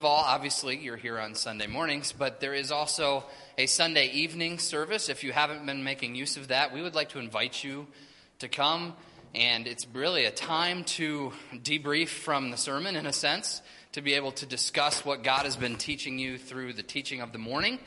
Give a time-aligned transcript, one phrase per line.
[0.00, 3.24] of all, obviously, you're here on Sunday mornings, but there is also
[3.56, 5.08] a Sunday evening service.
[5.08, 7.88] If you haven't been making use of that, we would like to invite you
[8.38, 8.94] to come.
[9.34, 14.14] And it's really a time to debrief from the sermon, in a sense, to be
[14.14, 17.80] able to discuss what God has been teaching you through the teaching of the morning.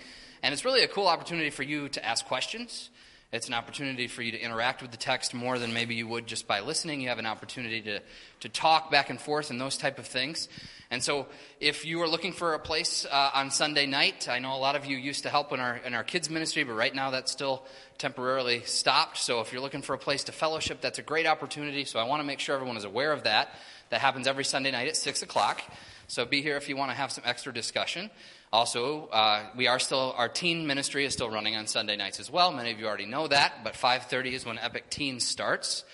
[0.43, 2.89] And it's really a cool opportunity for you to ask questions.
[3.31, 6.27] It's an opportunity for you to interact with the text more than maybe you would
[6.27, 6.99] just by listening.
[6.99, 8.01] You have an opportunity to,
[8.41, 10.49] to talk back and forth and those type of things.
[10.89, 11.27] And so,
[11.61, 14.75] if you are looking for a place uh, on Sunday night, I know a lot
[14.75, 17.31] of you used to help in our in our kids ministry, but right now that's
[17.31, 17.65] still
[17.97, 19.17] temporarily stopped.
[19.17, 21.85] So, if you're looking for a place to fellowship, that's a great opportunity.
[21.85, 23.55] So, I want to make sure everyone is aware of that.
[23.91, 25.61] That happens every Sunday night at six o'clock.
[26.07, 28.09] So, be here if you want to have some extra discussion.
[28.53, 32.29] Also, uh, we are still our teen ministry is still running on Sunday nights as
[32.29, 32.51] well.
[32.51, 35.85] Many of you already know that, but 5:30 is when Epic Teens starts.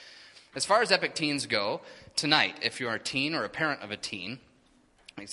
[0.56, 1.82] As far as Epic Teens go,
[2.16, 4.40] tonight, if you're a teen or a parent of a teen,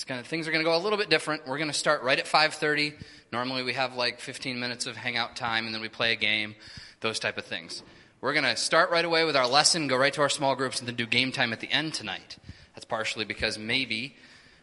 [0.07, 1.47] gonna, things are going to go a little bit different.
[1.47, 2.93] We're going to start right at 5:30.
[3.31, 6.53] Normally we have like 15 minutes of hangout time, and then we play a game,
[7.01, 7.81] those type of things.
[8.21, 10.77] We're going to start right away with our lesson, go right to our small groups,
[10.77, 12.37] and then do game time at the end tonight.
[12.75, 14.15] That's partially because maybe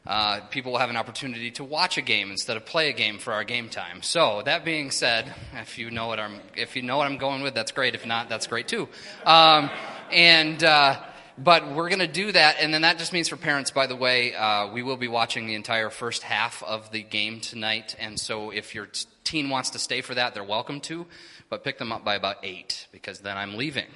[0.07, 3.19] uh, people will have an opportunity to watch a game instead of play a game
[3.19, 4.03] for our game time.
[4.03, 7.43] So that being said, if you know what I'm if you know what I'm going
[7.43, 7.95] with, that's great.
[7.95, 8.89] If not, that's great too.
[9.25, 9.71] Um,
[10.11, 11.01] and uh,
[11.39, 13.97] but we're going to do that, and then that just means for parents, by the
[13.97, 17.97] way, uh, we will be watching the entire first half of the game tonight.
[17.99, 18.89] And so if your
[19.25, 21.07] teen wants to stay for that, they're welcome to,
[21.49, 23.87] but pick them up by about 8 because then I'm leaving.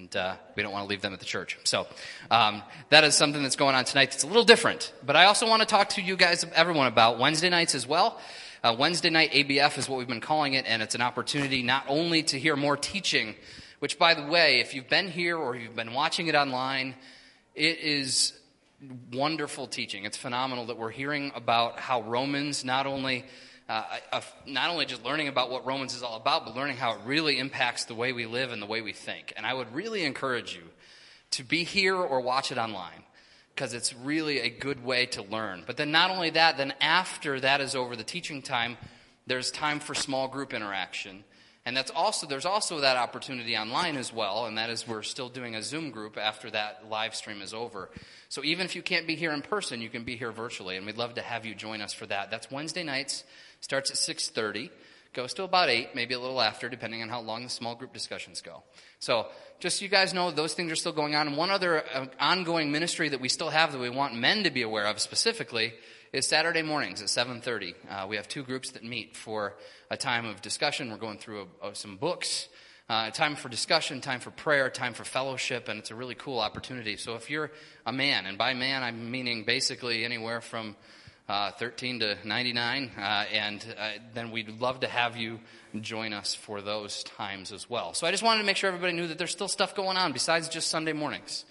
[0.00, 1.58] And uh, we don't want to leave them at the church.
[1.64, 1.86] So
[2.30, 4.92] um, that is something that's going on tonight that's a little different.
[5.04, 8.18] But I also want to talk to you guys, everyone, about Wednesday nights as well.
[8.64, 11.84] Uh, Wednesday night ABF is what we've been calling it, and it's an opportunity not
[11.88, 13.34] only to hear more teaching
[13.80, 16.94] which, by the way, if you've been here or you've been watching it online,
[17.54, 18.38] it is
[19.10, 20.04] wonderful teaching.
[20.04, 23.24] It's phenomenal that we're hearing about how Romans not only
[23.70, 26.90] uh, uh, not only just learning about what Romans is all about, but learning how
[26.94, 29.32] it really impacts the way we live and the way we think.
[29.36, 30.62] And I would really encourage you
[31.32, 33.04] to be here or watch it online
[33.54, 35.62] because it's really a good way to learn.
[35.68, 38.76] But then, not only that, then after that is over the teaching time,
[39.28, 41.22] there's time for small group interaction.
[41.66, 45.28] And that's also there's also that opportunity online as well, and that is we're still
[45.28, 47.90] doing a Zoom group after that live stream is over.
[48.30, 50.86] So even if you can't be here in person, you can be here virtually, and
[50.86, 52.30] we'd love to have you join us for that.
[52.30, 53.24] That's Wednesday nights,
[53.60, 54.70] starts at 6:30,
[55.12, 57.92] goes to about 8, maybe a little after depending on how long the small group
[57.92, 58.62] discussions go.
[59.00, 59.26] So,
[59.58, 61.26] just so you guys know those things are still going on.
[61.26, 64.50] And one other uh, ongoing ministry that we still have that we want men to
[64.50, 65.74] be aware of specifically
[66.12, 67.74] is Saturday mornings at 7:30.
[67.88, 69.54] Uh, we have two groups that meet for
[69.90, 70.90] a time of discussion.
[70.90, 72.48] We're going through a, a, some books,
[72.88, 76.40] uh, time for discussion, time for prayer, time for fellowship, and it's a really cool
[76.40, 76.96] opportunity.
[76.96, 77.50] So if you're
[77.86, 80.76] a man, and by man I'm meaning basically anywhere from
[81.30, 83.00] uh, 13 to 99, uh,
[83.32, 85.38] and uh, then we'd love to have you
[85.80, 87.94] join us for those times as well.
[87.94, 90.12] So I just wanted to make sure everybody knew that there's still stuff going on
[90.12, 91.44] besides just Sunday mornings.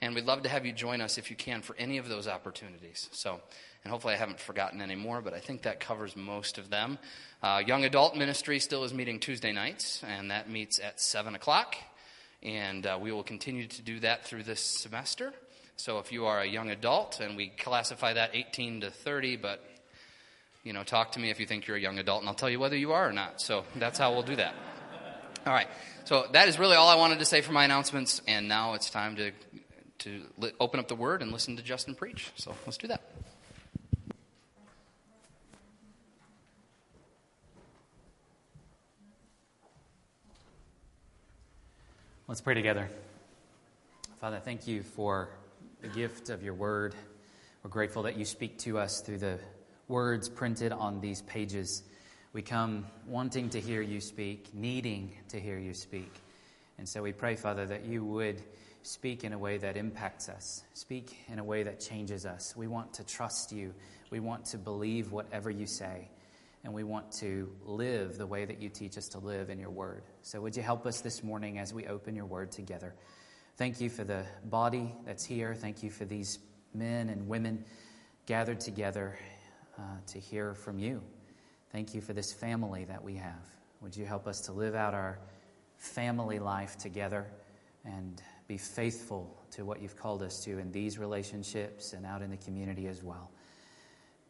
[0.00, 2.26] And we'd love to have you join us if you can for any of those
[2.26, 3.10] opportunities.
[3.12, 3.40] So
[3.84, 6.98] and hopefully I haven't forgotten any more, but I think that covers most of them.
[7.42, 11.76] Uh, young adult ministry still is meeting Tuesday nights, and that meets at 7 o'clock.
[12.42, 15.34] And uh, we will continue to do that through this semester.
[15.76, 19.62] So if you are a young adult, and we classify that 18 to 30, but
[20.64, 22.50] you know, talk to me if you think you're a young adult, and I'll tell
[22.50, 23.40] you whether you are or not.
[23.40, 24.54] So that's how we'll do that.
[25.46, 25.68] All right.
[26.04, 28.90] So that is really all I wanted to say for my announcements, and now it's
[28.90, 29.32] time to
[29.98, 30.22] to
[30.60, 32.30] open up the Word and listen to Justin preach.
[32.36, 33.02] So let's do that.
[42.28, 42.88] Let's pray together.
[44.20, 45.28] Father, thank you for
[45.86, 46.96] the gift of your word.
[47.62, 49.38] We're grateful that you speak to us through the
[49.86, 51.84] words printed on these pages.
[52.32, 56.12] We come wanting to hear you speak, needing to hear you speak.
[56.76, 58.42] And so we pray, Father, that you would
[58.82, 62.56] speak in a way that impacts us, speak in a way that changes us.
[62.56, 63.72] We want to trust you.
[64.10, 66.08] We want to believe whatever you say
[66.64, 69.70] and we want to live the way that you teach us to live in your
[69.70, 70.02] word.
[70.22, 72.92] So, would you help us this morning as we open your word together?
[73.56, 75.54] Thank you for the body that's here.
[75.54, 76.38] Thank you for these
[76.74, 77.64] men and women
[78.26, 79.18] gathered together
[79.78, 81.02] uh, to hear from you.
[81.72, 83.46] Thank you for this family that we have.
[83.80, 85.18] Would you help us to live out our
[85.78, 87.26] family life together
[87.86, 92.30] and be faithful to what you've called us to in these relationships and out in
[92.30, 93.30] the community as well?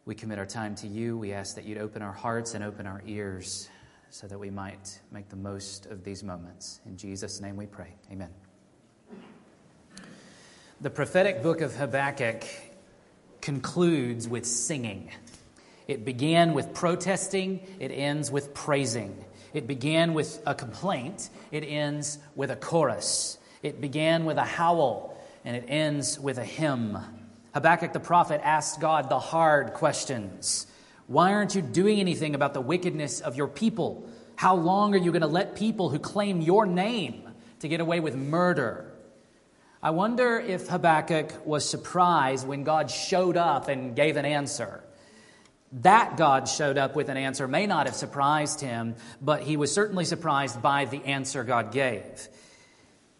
[0.04, 1.18] We commit our time to you.
[1.18, 3.68] We ask that you'd open our hearts and open our ears
[4.08, 6.80] so that we might make the most of these moments.
[6.86, 7.92] In Jesus' name we pray.
[8.12, 8.45] Amen.
[10.78, 12.44] The prophetic book of Habakkuk
[13.40, 15.10] concludes with singing.
[15.88, 19.24] It began with protesting, it ends with praising.
[19.54, 23.38] It began with a complaint, it ends with a chorus.
[23.62, 26.98] It began with a howl, and it ends with a hymn.
[27.54, 30.66] Habakkuk the prophet asked God the hard questions.
[31.06, 34.06] Why aren't you doing anything about the wickedness of your people?
[34.34, 37.26] How long are you going to let people who claim your name
[37.60, 38.92] to get away with murder?
[39.86, 44.82] I wonder if Habakkuk was surprised when God showed up and gave an answer.
[45.74, 49.72] That God showed up with an answer may not have surprised him, but he was
[49.72, 52.28] certainly surprised by the answer God gave.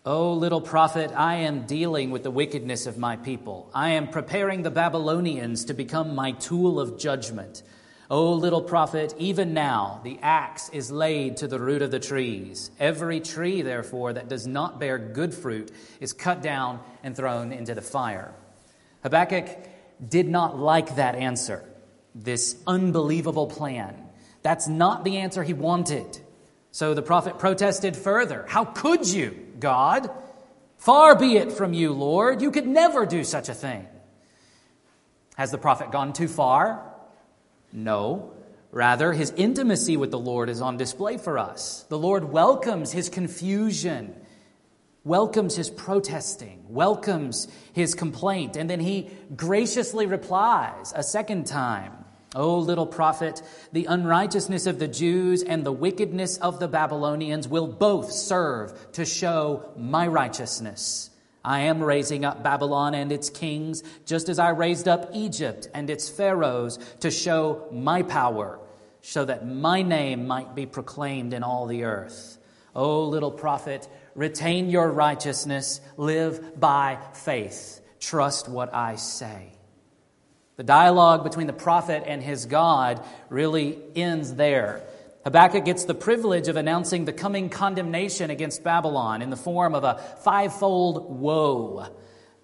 [0.05, 3.71] Oh, little prophet, I am dealing with the wickedness of my people.
[3.73, 7.63] I am preparing the Babylonians to become my tool of judgment.
[8.09, 12.71] O little prophet, even now the axe is laid to the root of the trees.
[12.79, 17.75] Every tree, therefore, that does not bear good fruit is cut down and thrown into
[17.75, 18.33] the fire.
[19.03, 19.49] Habakkuk
[20.07, 21.65] did not like that answer,
[22.15, 23.97] this unbelievable plan.
[24.43, 26.21] That's not the answer he wanted.
[26.71, 28.45] So the prophet protested further.
[28.49, 30.11] How could you, God?
[30.79, 32.41] Far be it from you, Lord.
[32.43, 33.89] You could never do such a thing.
[35.37, 36.86] Has the prophet gone too far?
[37.77, 38.33] No.
[38.73, 41.85] Rather, his intimacy with the Lord is on display for us.
[41.89, 44.15] The Lord welcomes his confusion,
[45.05, 51.93] welcomes his protesting, welcomes his complaint, and then he graciously replies a second time.
[52.35, 53.41] O little prophet,
[53.73, 59.05] the unrighteousness of the Jews and the wickedness of the Babylonians will both serve to
[59.05, 61.11] show my righteousness.
[61.47, 65.89] I am raising up Babylon and its kings, just as I raised up Egypt and
[65.89, 68.59] its pharaohs to show my power,
[69.01, 72.39] so that my name might be proclaimed in all the earth.
[72.75, 79.53] O little prophet, retain your righteousness, live by faith, trust what I say.
[80.57, 84.83] The dialogue between the prophet and his God really ends there.
[85.27, 89.83] Habakkuk gets the privilege of announcing the coming condemnation against Babylon in the form of
[89.83, 91.89] a fivefold woe.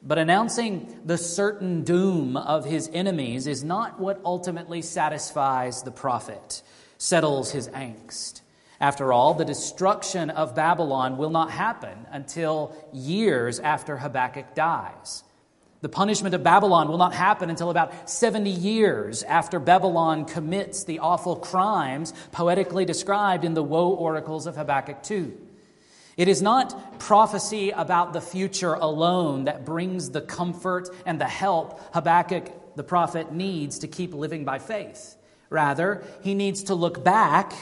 [0.02, 6.64] But announcing the certain doom of his enemies is not what ultimately satisfies the prophet,
[6.99, 8.40] settles his angst.
[8.81, 15.23] After all, the destruction of Babylon will not happen until years after Habakkuk dies.
[15.82, 21.00] The punishment of Babylon will not happen until about 70 years after Babylon commits the
[21.00, 25.37] awful crimes poetically described in the woe oracles of Habakkuk 2.
[26.17, 31.81] It is not prophecy about the future alone that brings the comfort and the help
[31.93, 35.17] Habakkuk the prophet needs to keep living by faith.
[35.50, 37.52] Rather, he needs to look back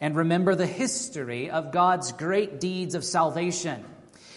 [0.00, 3.84] and remember the history of God's great deeds of salvation.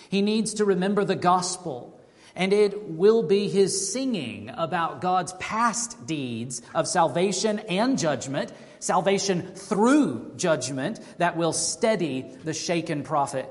[0.10, 1.98] He needs to remember the gospel
[2.36, 9.54] and it will be his singing about God's past deeds of salvation and judgment, salvation
[9.56, 13.50] through judgment, that will steady the shaken prophet.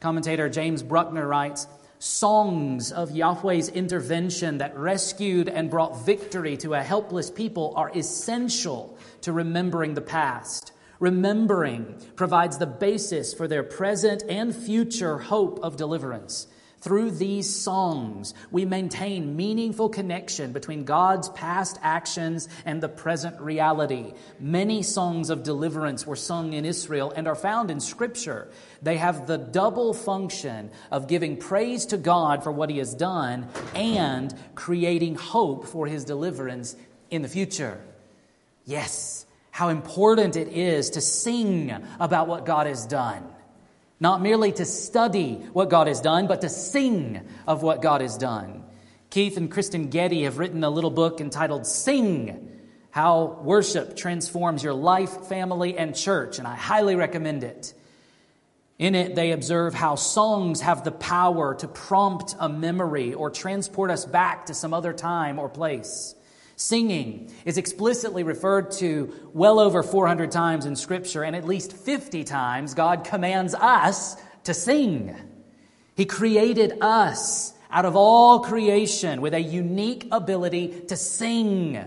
[0.00, 1.66] Commentator James Bruckner writes
[2.00, 8.96] Songs of Yahweh's intervention that rescued and brought victory to a helpless people are essential
[9.22, 10.70] to remembering the past.
[11.00, 16.46] Remembering provides the basis for their present and future hope of deliverance.
[16.80, 24.12] Through these songs, we maintain meaningful connection between God's past actions and the present reality.
[24.38, 28.48] Many songs of deliverance were sung in Israel and are found in Scripture.
[28.80, 33.48] They have the double function of giving praise to God for what He has done
[33.74, 36.76] and creating hope for His deliverance
[37.10, 37.80] in the future.
[38.66, 43.24] Yes, how important it is to sing about what God has done.
[44.00, 48.16] Not merely to study what God has done, but to sing of what God has
[48.16, 48.64] done.
[49.10, 54.74] Keith and Kristen Getty have written a little book entitled Sing How Worship Transforms Your
[54.74, 57.74] Life, Family, and Church, and I highly recommend it.
[58.78, 63.90] In it, they observe how songs have the power to prompt a memory or transport
[63.90, 66.14] us back to some other time or place.
[66.58, 72.24] Singing is explicitly referred to well over 400 times in Scripture, and at least 50
[72.24, 75.14] times God commands us to sing.
[75.94, 81.78] He created us out of all creation with a unique ability to sing.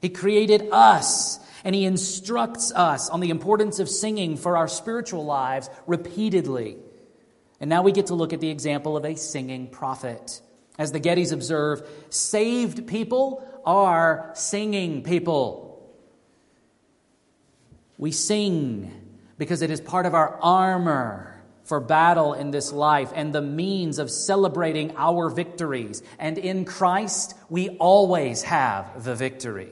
[0.00, 5.26] He created us and He instructs us on the importance of singing for our spiritual
[5.26, 6.78] lives repeatedly.
[7.60, 10.40] And now we get to look at the example of a singing prophet.
[10.78, 15.92] As the Gettys observe, saved people are singing people.
[17.98, 18.90] We sing
[19.36, 23.98] because it is part of our armor for battle in this life and the means
[23.98, 26.02] of celebrating our victories.
[26.18, 29.68] And in Christ, we always have the victory.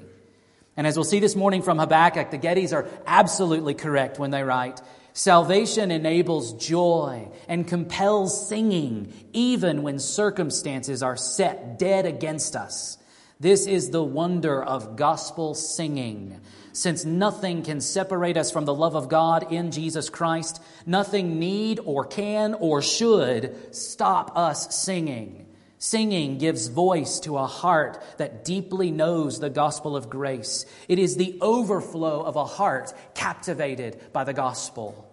[0.77, 4.43] And as we'll see this morning from Habakkuk, the Gettys are absolutely correct when they
[4.43, 4.83] write
[5.15, 12.99] Salvation enables joy and compels singing, even when circumstances are set dead against us.
[13.39, 16.41] This is the wonder of gospel singing.
[16.73, 21.79] Since nothing can separate us from the love of God in Jesus Christ, nothing need
[21.85, 25.47] or can or should stop us singing.
[25.79, 30.65] Singing gives voice to a heart that deeply knows the gospel of grace.
[30.89, 35.07] It is the overflow of a heart captivated by the gospel.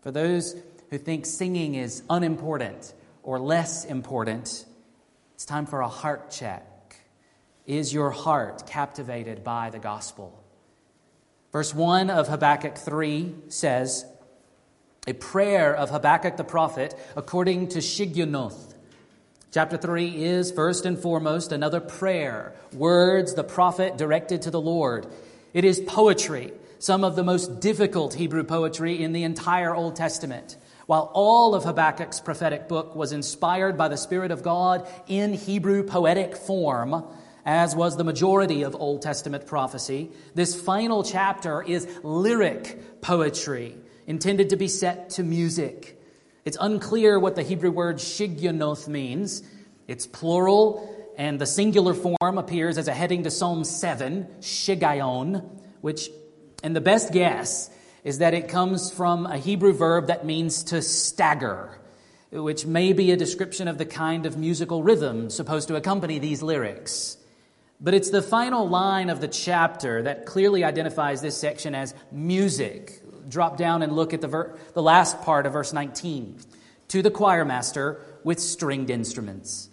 [0.00, 0.56] For those
[0.88, 4.64] who think singing is unimportant or less important,
[5.34, 6.66] it's time for a heart check.
[7.66, 10.42] Is your heart captivated by the gospel?
[11.52, 14.04] Verse 1 of Habakkuk 3 says,
[15.06, 18.76] A prayer of Habakkuk the prophet according to Shigionoth
[19.56, 25.06] Chapter 3 is, first and foremost, another prayer, words the prophet directed to the Lord.
[25.54, 30.58] It is poetry, some of the most difficult Hebrew poetry in the entire Old Testament.
[30.84, 35.84] While all of Habakkuk's prophetic book was inspired by the Spirit of God in Hebrew
[35.84, 37.04] poetic form,
[37.46, 43.76] as was the majority of Old Testament prophecy, this final chapter is lyric poetry
[44.08, 46.00] intended to be set to music.
[46.44, 49.42] It's unclear what the Hebrew word shigionoth means.
[49.86, 55.48] It's plural, and the singular form appears as a heading to Psalm 7, shiggaion,
[55.80, 56.10] which,
[56.64, 57.70] and the best guess
[58.02, 61.78] is that it comes from a Hebrew verb that means to stagger,
[62.32, 66.42] which may be a description of the kind of musical rhythm supposed to accompany these
[66.42, 67.18] lyrics.
[67.80, 73.02] But it's the final line of the chapter that clearly identifies this section as music,
[73.28, 76.38] drop down and look at the, ver- the last part of verse 19.
[76.88, 79.68] To the choir master with stringed instruments.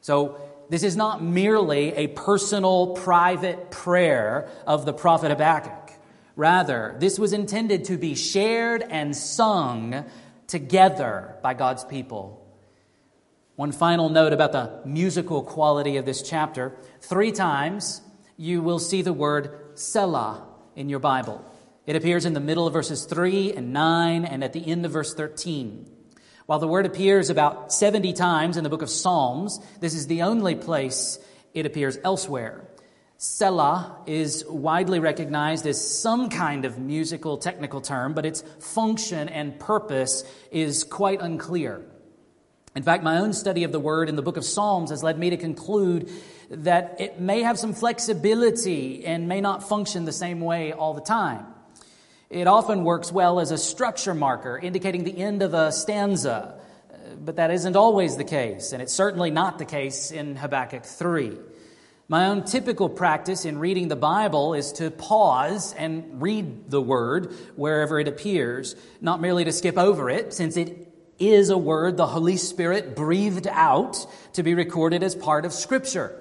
[0.00, 0.40] So,
[0.70, 5.92] this is not merely a personal, private prayer of the prophet Habakkuk.
[6.36, 10.04] Rather, this was intended to be shared and sung
[10.46, 12.37] together by God's people.
[13.58, 16.76] One final note about the musical quality of this chapter.
[17.00, 18.00] Three times
[18.36, 20.46] you will see the word Selah
[20.76, 21.44] in your Bible.
[21.84, 24.92] It appears in the middle of verses 3 and 9 and at the end of
[24.92, 25.90] verse 13.
[26.46, 30.22] While the word appears about 70 times in the book of Psalms, this is the
[30.22, 31.18] only place
[31.52, 32.64] it appears elsewhere.
[33.16, 39.58] Selah is widely recognized as some kind of musical technical term, but its function and
[39.58, 40.22] purpose
[40.52, 41.84] is quite unclear.
[42.74, 45.18] In fact, my own study of the word in the book of Psalms has led
[45.18, 46.10] me to conclude
[46.50, 51.00] that it may have some flexibility and may not function the same way all the
[51.00, 51.46] time.
[52.30, 56.60] It often works well as a structure marker indicating the end of a stanza,
[56.92, 60.84] uh, but that isn't always the case, and it's certainly not the case in Habakkuk
[60.84, 61.38] 3.
[62.10, 67.34] My own typical practice in reading the Bible is to pause and read the word
[67.56, 70.87] wherever it appears, not merely to skip over it, since it
[71.18, 76.20] is a word the Holy Spirit breathed out to be recorded as part of Scripture.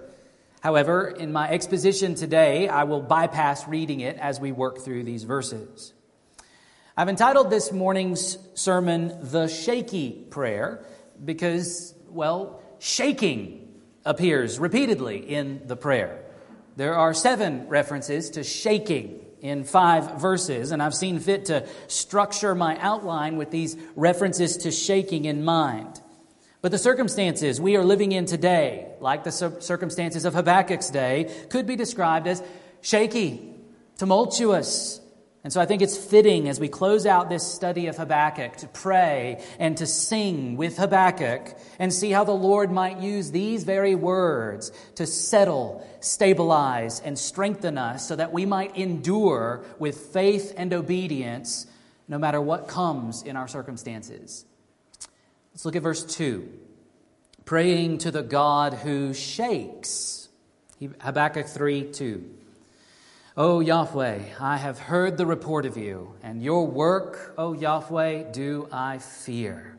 [0.61, 5.23] However, in my exposition today, I will bypass reading it as we work through these
[5.23, 5.93] verses.
[6.95, 10.83] I've entitled this morning's sermon The Shaky Prayer
[11.23, 16.23] because, well, shaking appears repeatedly in the prayer.
[16.75, 22.55] There are seven references to shaking in five verses, and I've seen fit to structure
[22.55, 26.01] my outline with these references to shaking in mind.
[26.61, 31.67] But the circumstances we are living in today, like the circumstances of Habakkuk's day, could
[31.67, 32.41] be described as
[32.81, 33.53] shaky,
[33.97, 34.99] tumultuous,
[35.47, 38.67] and so I think it's fitting as we close out this study of Habakkuk to
[38.67, 43.95] pray and to sing with Habakkuk and see how the Lord might use these very
[43.95, 50.73] words to settle, stabilize, and strengthen us so that we might endure with faith and
[50.73, 51.65] obedience
[52.09, 54.43] no matter what comes in our circumstances.
[55.53, 56.45] Let's look at verse 2.
[57.45, 60.27] Praying to the God who shakes.
[60.99, 62.36] Habakkuk 3 2.
[63.39, 68.67] O Yahweh, I have heard the report of you, and your work, O Yahweh, do
[68.71, 69.77] I fear.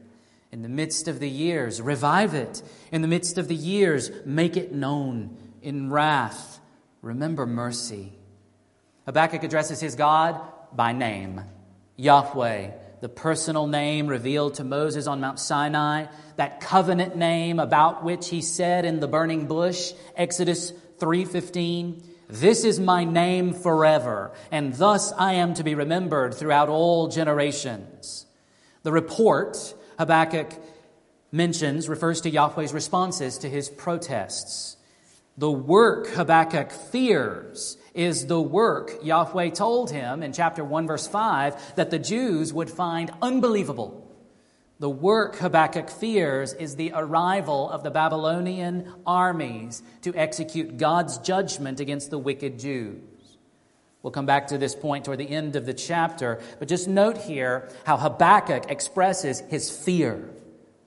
[0.52, 2.62] In the midst of the years, revive it.
[2.92, 5.36] In the midst of the years, make it known.
[5.60, 6.60] In wrath,
[7.02, 8.12] remember mercy.
[9.06, 10.40] Habakkuk addresses his God
[10.72, 11.42] by name
[11.96, 18.28] Yahweh, the personal name revealed to Moses on Mount Sinai, that covenant name about which
[18.28, 22.04] he said in the burning bush, Exodus 3:15.
[22.28, 28.26] This is my name forever, and thus I am to be remembered throughout all generations.
[28.82, 30.52] The report Habakkuk
[31.32, 34.76] mentions refers to Yahweh's responses to his protests.
[35.38, 41.76] The work Habakkuk fears is the work Yahweh told him in chapter 1, verse 5,
[41.76, 44.07] that the Jews would find unbelievable.
[44.80, 51.80] The work Habakkuk fears is the arrival of the Babylonian armies to execute God's judgment
[51.80, 53.02] against the wicked Jews.
[54.02, 57.18] We'll come back to this point toward the end of the chapter, but just note
[57.18, 60.30] here how Habakkuk expresses his fear.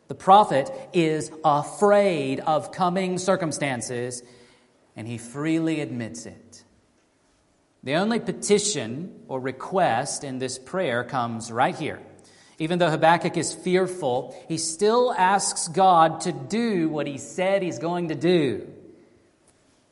[0.07, 4.23] The prophet is afraid of coming circumstances,
[4.95, 6.63] and he freely admits it.
[7.83, 11.99] The only petition or request in this prayer comes right here.
[12.61, 17.79] Even though Habakkuk is fearful, he still asks God to do what he said he's
[17.79, 18.71] going to do.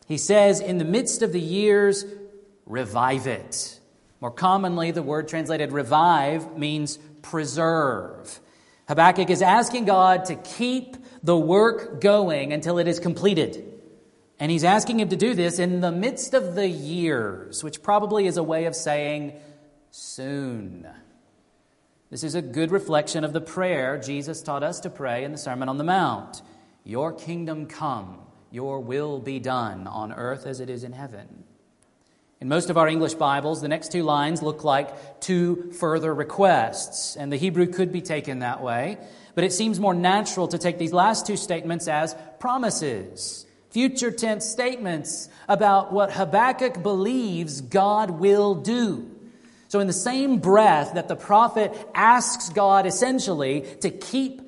[0.07, 2.05] He says, In the midst of the years,
[2.67, 3.79] revive it.
[4.21, 8.39] More commonly, the word translated revive means preserve.
[8.87, 13.65] Habakkuk is asking God to keep the work going until it is completed.
[14.39, 18.27] And he's asking him to do this in the midst of the years, which probably
[18.27, 19.33] is a way of saying
[19.89, 20.87] soon.
[22.09, 25.37] This is a good reflection of the prayer Jesus taught us to pray in the
[25.37, 26.41] Sermon on the Mount
[26.83, 28.17] Your kingdom come,
[28.49, 31.43] your will be done on earth as it is in heaven.
[32.41, 37.15] In most of our English Bibles, the next two lines look like two further requests,
[37.15, 38.97] and the Hebrew could be taken that way,
[39.35, 44.45] but it seems more natural to take these last two statements as promises future tense
[44.45, 49.18] statements about what Habakkuk believes God will do.
[49.69, 54.41] So, in the same breath that the prophet asks God essentially to keep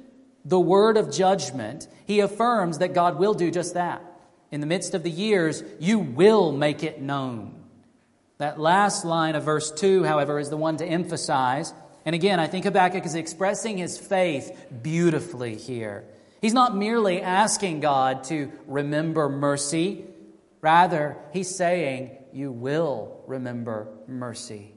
[0.43, 4.03] the word of judgment, he affirms that God will do just that.
[4.49, 7.53] In the midst of the years, you will make it known.
[8.39, 11.71] That last line of verse 2, however, is the one to emphasize.
[12.03, 14.51] And again, I think Habakkuk is expressing his faith
[14.81, 16.03] beautifully here.
[16.41, 20.05] He's not merely asking God to remember mercy,
[20.61, 24.70] rather, he's saying, You will remember mercy.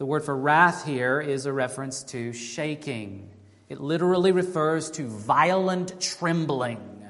[0.00, 3.28] The word for wrath here is a reference to shaking.
[3.68, 7.04] It literally refers to violent trembling.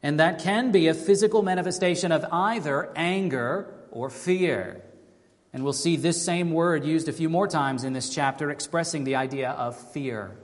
[0.00, 4.80] And that can be a physical manifestation of either anger or fear.
[5.52, 9.02] And we'll see this same word used a few more times in this chapter, expressing
[9.02, 10.36] the idea of fear.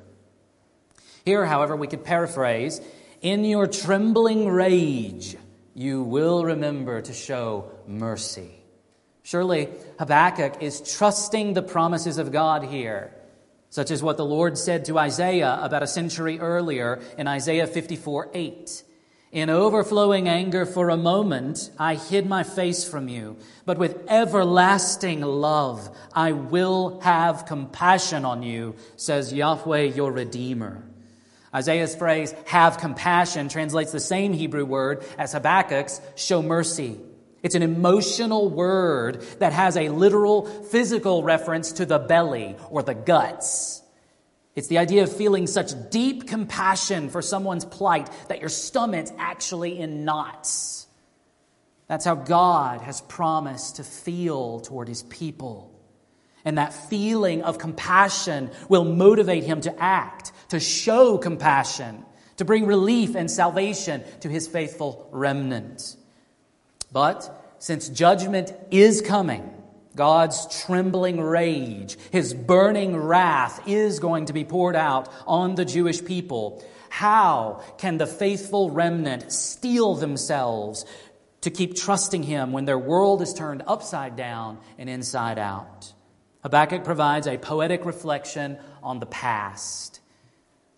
[1.24, 2.80] Here, however, we could paraphrase
[3.22, 5.36] In your trembling rage,
[5.74, 8.59] you will remember to show mercy.
[9.22, 13.12] Surely Habakkuk is trusting the promises of God here,
[13.68, 18.30] such as what the Lord said to Isaiah about a century earlier in Isaiah 54
[18.32, 18.84] 8.
[19.32, 25.20] In overflowing anger for a moment, I hid my face from you, but with everlasting
[25.20, 30.82] love, I will have compassion on you, says Yahweh your Redeemer.
[31.54, 36.98] Isaiah's phrase, have compassion, translates the same Hebrew word as Habakkuk's, show mercy.
[37.42, 42.94] It's an emotional word that has a literal physical reference to the belly or the
[42.94, 43.82] guts.
[44.54, 49.78] It's the idea of feeling such deep compassion for someone's plight that your stomach's actually
[49.78, 50.86] in knots.
[51.86, 55.72] That's how God has promised to feel toward his people.
[56.44, 62.04] And that feeling of compassion will motivate him to act, to show compassion,
[62.36, 65.96] to bring relief and salvation to his faithful remnant.
[66.92, 69.54] But since judgment is coming,
[69.96, 76.04] God's trembling rage, his burning wrath is going to be poured out on the Jewish
[76.04, 76.64] people.
[76.88, 80.84] How can the faithful remnant steel themselves
[81.42, 85.92] to keep trusting him when their world is turned upside down and inside out?
[86.42, 90.00] Habakkuk provides a poetic reflection on the past.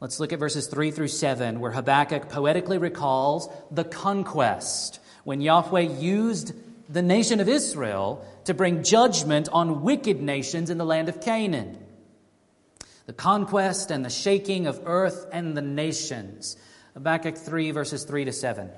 [0.00, 5.80] Let's look at verses 3 through 7, where Habakkuk poetically recalls the conquest when Yahweh
[5.80, 6.52] used
[6.88, 11.78] the nation of Israel to bring judgment on wicked nations in the land of Canaan.
[13.06, 16.56] The conquest and the shaking of earth and the nations.
[16.94, 18.70] Habakkuk 3, verses 3 to 7.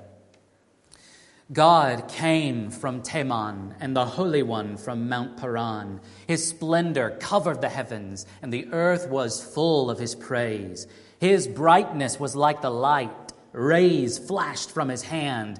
[1.53, 5.99] God came from Teman, and the Holy One from Mount Paran.
[6.25, 10.87] His splendor covered the heavens, and the earth was full of his praise.
[11.19, 15.59] His brightness was like the light, rays flashed from his hand,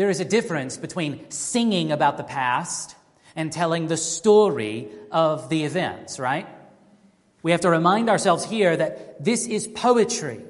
[0.00, 2.96] There is a difference between singing about the past
[3.36, 6.48] and telling the story of the events, right?
[7.42, 10.40] We have to remind ourselves here that this is poetry,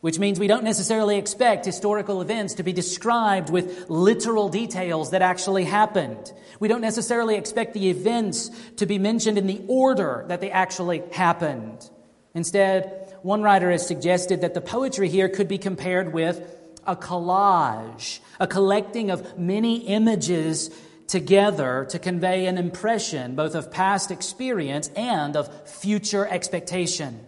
[0.00, 5.20] which means we don't necessarily expect historical events to be described with literal details that
[5.20, 6.32] actually happened.
[6.58, 11.02] We don't necessarily expect the events to be mentioned in the order that they actually
[11.12, 11.90] happened.
[12.34, 16.55] Instead, one writer has suggested that the poetry here could be compared with
[16.86, 20.70] a collage, a collecting of many images
[21.06, 27.20] together to convey an impression both of past experience and of future expectation.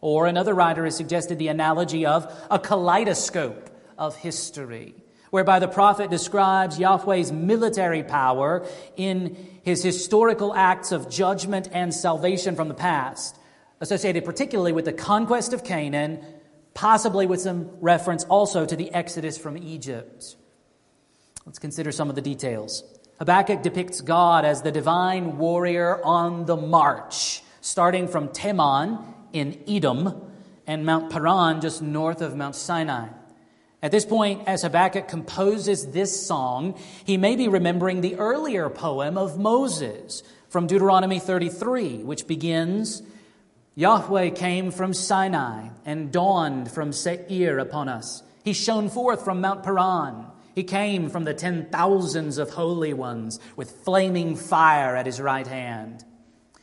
[0.00, 4.94] Or another writer has suggested the analogy of a kaleidoscope of history,
[5.30, 12.56] whereby the prophet describes Yahweh's military power in his historical acts of judgment and salvation
[12.56, 13.38] from the past,
[13.80, 16.20] associated particularly with the conquest of Canaan,
[16.74, 20.36] possibly with some reference also to the exodus from Egypt.
[21.46, 22.84] Let's consider some of the details.
[23.18, 30.30] Habakkuk depicts God as the divine warrior on the march, starting from Teman in Edom
[30.66, 33.08] and Mount Paran just north of Mount Sinai.
[33.82, 39.18] At this point, as Habakkuk composes this song, he may be remembering the earlier poem
[39.18, 43.02] of Moses from Deuteronomy 33, which begins
[43.74, 48.22] Yahweh came from Sinai and dawned from Seir upon us.
[48.44, 50.26] He shone forth from Mount Paran.
[50.54, 55.46] He came from the ten thousands of holy ones with flaming fire at his right
[55.46, 56.04] hand.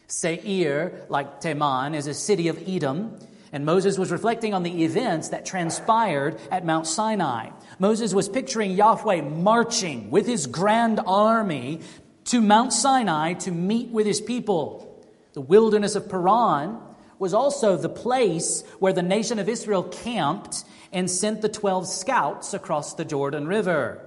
[0.06, 3.18] Seir, like Teman, is a city of Edom,
[3.52, 7.50] and Moses was reflecting on the events that transpired at Mount Sinai.
[7.80, 11.82] Moses was picturing Yahweh marching with his grand army
[12.26, 14.86] to Mount Sinai to meet with his people.
[15.34, 16.78] The wilderness of Paran
[17.20, 22.54] was also the place where the nation of Israel camped and sent the 12 scouts
[22.54, 24.02] across the Jordan River.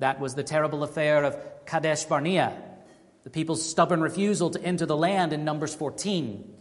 [0.00, 2.60] That was the terrible affair of Kadesh Barnea,
[3.24, 6.56] the people's stubborn refusal to enter the land in Numbers 14.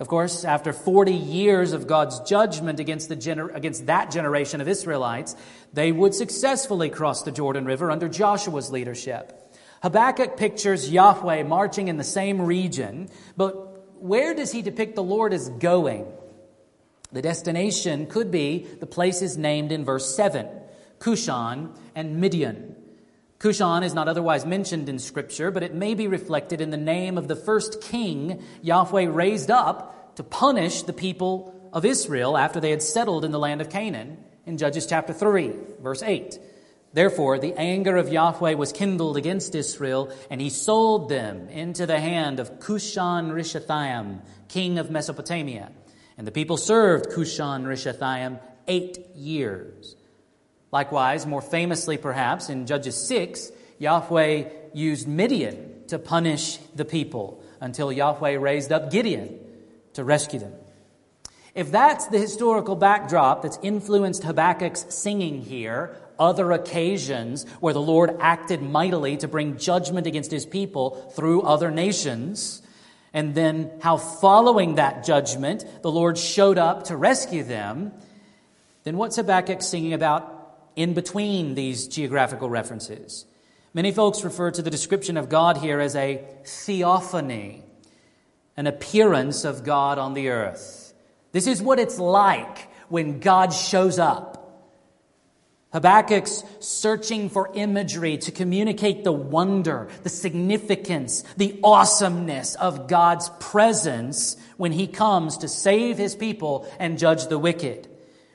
[0.00, 4.68] Of course, after 40 years of God's judgment against, the gener- against that generation of
[4.68, 5.36] Israelites,
[5.74, 9.36] they would successfully cross the Jordan River under Joshua's leadership.
[9.82, 13.69] Habakkuk pictures Yahweh marching in the same region, but
[14.00, 16.06] where does he depict the Lord as going?
[17.12, 20.46] The destination could be the places named in verse 7
[20.98, 22.76] Cushan and Midian.
[23.38, 27.16] Cushan is not otherwise mentioned in Scripture, but it may be reflected in the name
[27.16, 32.70] of the first king Yahweh raised up to punish the people of Israel after they
[32.70, 36.38] had settled in the land of Canaan in Judges chapter 3, verse 8.
[36.92, 42.00] Therefore, the anger of Yahweh was kindled against Israel, and he sold them into the
[42.00, 45.70] hand of Cushan Rishathaim, king of Mesopotamia.
[46.18, 49.94] And the people served Cushan Rishathaim eight years.
[50.72, 57.92] Likewise, more famously perhaps, in Judges 6, Yahweh used Midian to punish the people until
[57.92, 59.38] Yahweh raised up Gideon
[59.94, 60.54] to rescue them.
[61.54, 68.16] If that's the historical backdrop that's influenced Habakkuk's singing here, other occasions where the Lord
[68.20, 72.62] acted mightily to bring judgment against his people through other nations,
[73.12, 77.92] and then how following that judgment, the Lord showed up to rescue them,
[78.84, 80.36] then what's Habakkuk singing about
[80.76, 83.24] in between these geographical references?
[83.74, 87.62] Many folks refer to the description of God here as a theophany,
[88.56, 90.92] an appearance of God on the earth.
[91.32, 94.39] This is what it's like when God shows up.
[95.72, 104.36] Habakkuk's searching for imagery to communicate the wonder, the significance, the awesomeness of God's presence
[104.56, 107.86] when he comes to save his people and judge the wicked.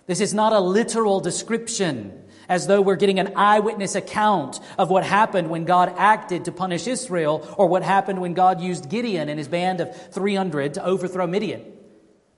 [0.07, 5.03] This is not a literal description, as though we're getting an eyewitness account of what
[5.03, 9.37] happened when God acted to punish Israel or what happened when God used Gideon and
[9.37, 11.74] his band of 300 to overthrow Midian.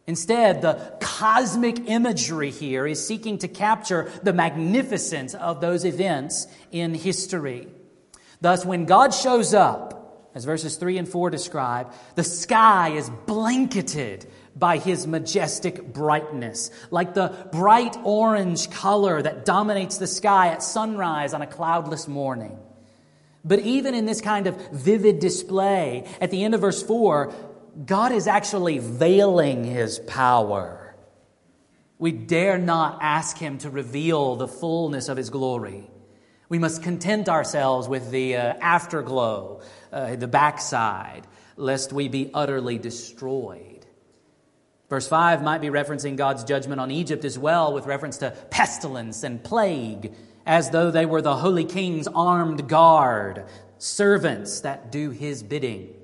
[0.08, 6.94] Instead, the cosmic imagery here is seeking to capture the magnificence of those events in
[6.94, 7.68] history.
[8.40, 14.26] Thus, when God shows up, as verses 3 and 4 describe, the sky is blanketed
[14.56, 21.34] by his majestic brightness, like the bright orange color that dominates the sky at sunrise
[21.34, 22.58] on a cloudless morning.
[23.44, 27.34] But even in this kind of vivid display, at the end of verse 4,
[27.86, 30.96] God is actually veiling his power.
[32.00, 35.90] We dare not ask him to reveal the fullness of his glory.
[36.50, 39.62] We must content ourselves with the uh, afterglow,
[39.92, 43.86] uh, the backside, lest we be utterly destroyed.
[44.90, 49.24] Verse 5 might be referencing God's judgment on Egypt as well, with reference to pestilence
[49.24, 50.14] and plague,
[50.46, 53.46] as though they were the holy king's armed guard
[53.80, 55.97] servants that do his bidding.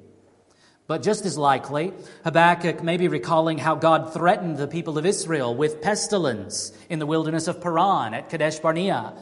[0.93, 1.91] But just as likely,
[2.23, 7.07] Habakkuk may be recalling how God threatened the people of Israel with pestilence in the
[7.07, 9.13] wilderness of Paran at Kadesh Barnea,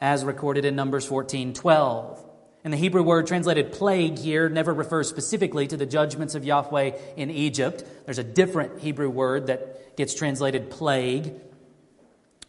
[0.00, 2.28] as recorded in Numbers 14 12.
[2.64, 6.98] And the Hebrew word translated plague here never refers specifically to the judgments of Yahweh
[7.16, 7.84] in Egypt.
[8.04, 11.34] There's a different Hebrew word that gets translated plague.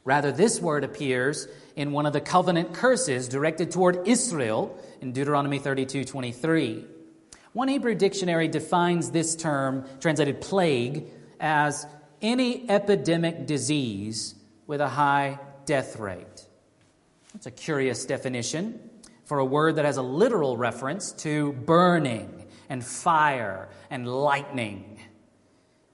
[0.04, 5.60] Rather, this word appears in one of the covenant curses directed toward Israel in Deuteronomy
[5.60, 6.97] 32 23.
[7.54, 11.06] One Hebrew dictionary defines this term, translated plague,
[11.40, 11.86] as
[12.22, 16.46] any epidemic disease with a high death rate.
[17.34, 18.80] That's a curious definition
[19.26, 25.00] for a word that has a literal reference to burning and fire and lightning.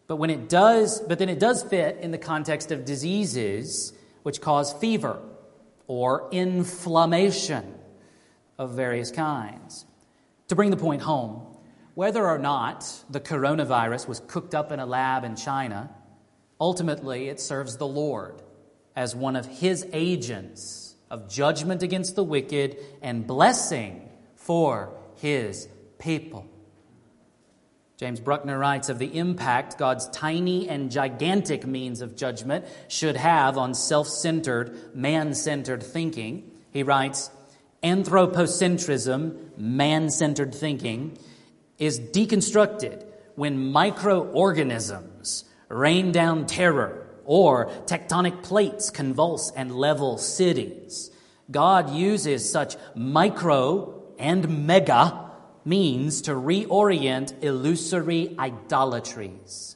[0.07, 4.41] But when it does, but then it does fit in the context of diseases which
[4.41, 5.19] cause fever
[5.87, 7.75] or inflammation
[8.57, 9.85] of various kinds.
[10.47, 11.41] To bring the point home,
[11.95, 15.89] whether or not the coronavirus was cooked up in a lab in China,
[16.59, 18.41] ultimately it serves the Lord
[18.95, 25.67] as one of his agents of judgment against the wicked and blessing for his
[25.99, 26.47] people.
[27.97, 33.57] James Bruckner writes of the impact God's tiny and gigantic means of judgment should have
[33.57, 36.51] on self centered, man centered thinking.
[36.71, 37.29] He writes,
[37.83, 41.17] Anthropocentrism, man centered thinking,
[41.77, 51.11] is deconstructed when microorganisms rain down terror or tectonic plates convulse and level cities.
[51.51, 55.31] God uses such micro and mega
[55.65, 59.75] means to reorient illusory idolatries.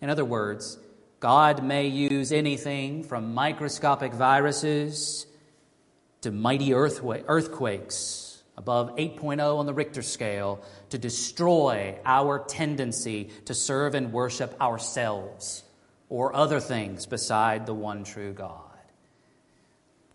[0.00, 0.78] In other words,
[1.20, 5.26] God may use anything from microscopic viruses
[6.26, 10.60] to mighty earthquakes above 8.0 on the Richter scale
[10.90, 15.62] to destroy our tendency to serve and worship ourselves
[16.08, 18.60] or other things beside the one true God.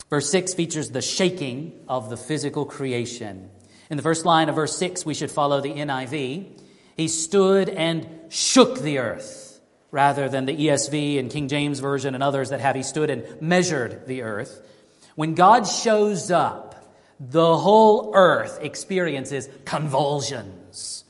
[0.09, 3.49] Verse 6 features the shaking of the physical creation.
[3.89, 6.59] In the first line of verse 6, we should follow the NIV.
[6.97, 12.23] He stood and shook the earth, rather than the ESV and King James Version and
[12.23, 14.67] others that have he stood and measured the earth.
[15.15, 16.75] When God shows up,
[17.19, 21.03] the whole earth experiences convulsions.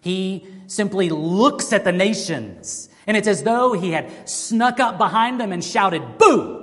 [0.00, 5.40] He simply looks at the nations and it's as though he had snuck up behind
[5.40, 6.60] them and shouted, Boo!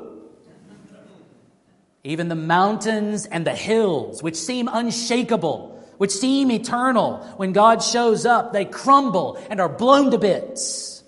[2.04, 8.26] Even the mountains and the hills, which seem unshakable, which seem eternal, when God shows
[8.26, 11.04] up, they crumble and are blown to bits.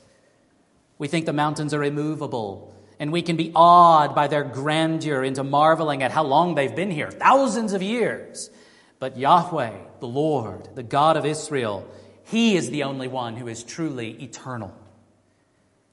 [0.97, 2.70] We think the mountains are immovable,
[3.01, 6.91] and we can be awed by their grandeur into marveling at how long they've been
[6.91, 8.51] here thousands of years.
[8.99, 11.91] But Yahweh, the Lord, the God of Israel,
[12.25, 14.71] He is the only one who is truly eternal.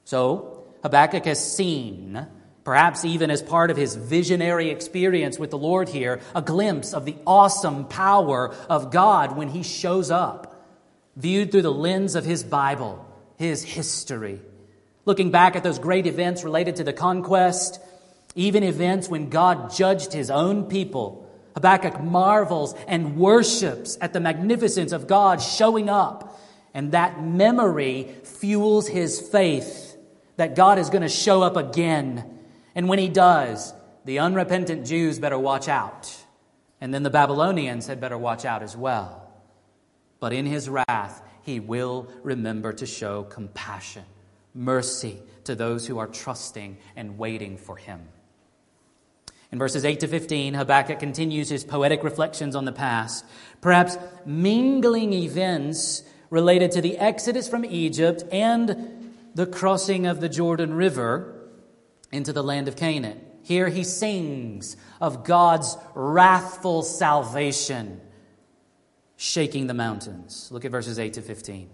[0.04, 2.26] So, Habakkuk has seen,
[2.62, 7.06] perhaps even as part of his visionary experience with the Lord here, a glimpse of
[7.06, 10.62] the awesome power of God when he shows up,
[11.16, 13.06] viewed through the lens of his Bible,
[13.38, 14.42] his history.
[15.08, 17.80] Looking back at those great events related to the conquest,
[18.34, 24.92] even events when God judged his own people, Habakkuk marvels and worships at the magnificence
[24.92, 26.38] of God showing up,
[26.74, 29.96] and that memory fuels his faith
[30.36, 32.38] that God is going to show up again.
[32.74, 33.72] And when he does,
[34.04, 36.14] the unrepentant Jews better watch out.
[36.82, 39.26] And then the Babylonians had better watch out as well.
[40.20, 44.04] But in his wrath, he will remember to show compassion,
[44.58, 48.08] mercy to those who are trusting and waiting for him.
[49.50, 53.24] In verses 8 to 15, Habakkuk continues his poetic reflections on the past,
[53.60, 60.74] perhaps mingling events related to the exodus from Egypt and the crossing of the Jordan
[60.74, 61.34] River
[62.12, 63.20] into the land of Canaan.
[63.42, 68.00] Here he sings of God's wrathful salvation
[69.16, 70.48] shaking the mountains.
[70.50, 71.70] Look at verses 8 to 15.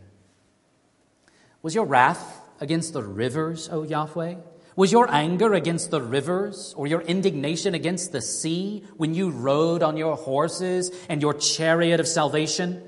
[1.62, 4.35] Was your wrath against the rivers, O Yahweh?
[4.74, 9.85] Was your anger against the rivers or your indignation against the sea when you rode
[9.85, 12.83] on your horses and your chariot of salvation?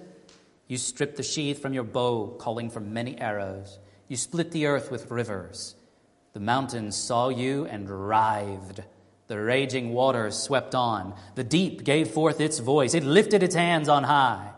[0.67, 3.79] You stripped the sheath from your bow, calling for many arrows.
[4.09, 5.77] You split the earth with rivers.
[6.33, 8.81] The mountains saw you and writhed.
[9.29, 11.15] The raging waters swept on.
[11.37, 12.95] The deep gave forth its voice.
[12.95, 14.51] It lifted its hands on high.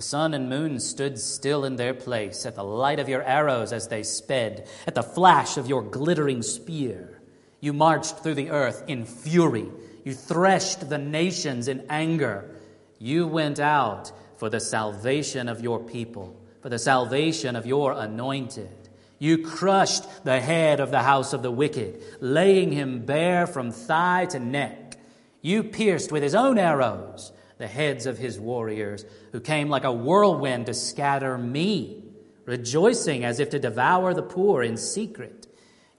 [0.00, 3.70] The sun and moon stood still in their place at the light of your arrows
[3.70, 7.20] as they sped, at the flash of your glittering spear.
[7.60, 9.68] You marched through the earth in fury.
[10.02, 12.50] You threshed the nations in anger.
[12.98, 18.88] You went out for the salvation of your people, for the salvation of your anointed.
[19.18, 24.24] You crushed the head of the house of the wicked, laying him bare from thigh
[24.30, 24.96] to neck.
[25.42, 29.92] You pierced with his own arrows the heads of his warriors, who came like a
[29.92, 32.02] whirlwind to scatter me,
[32.46, 35.46] rejoicing as if to devour the poor in secret.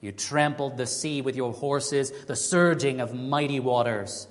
[0.01, 4.27] You trampled the sea with your horses, the surging of mighty waters.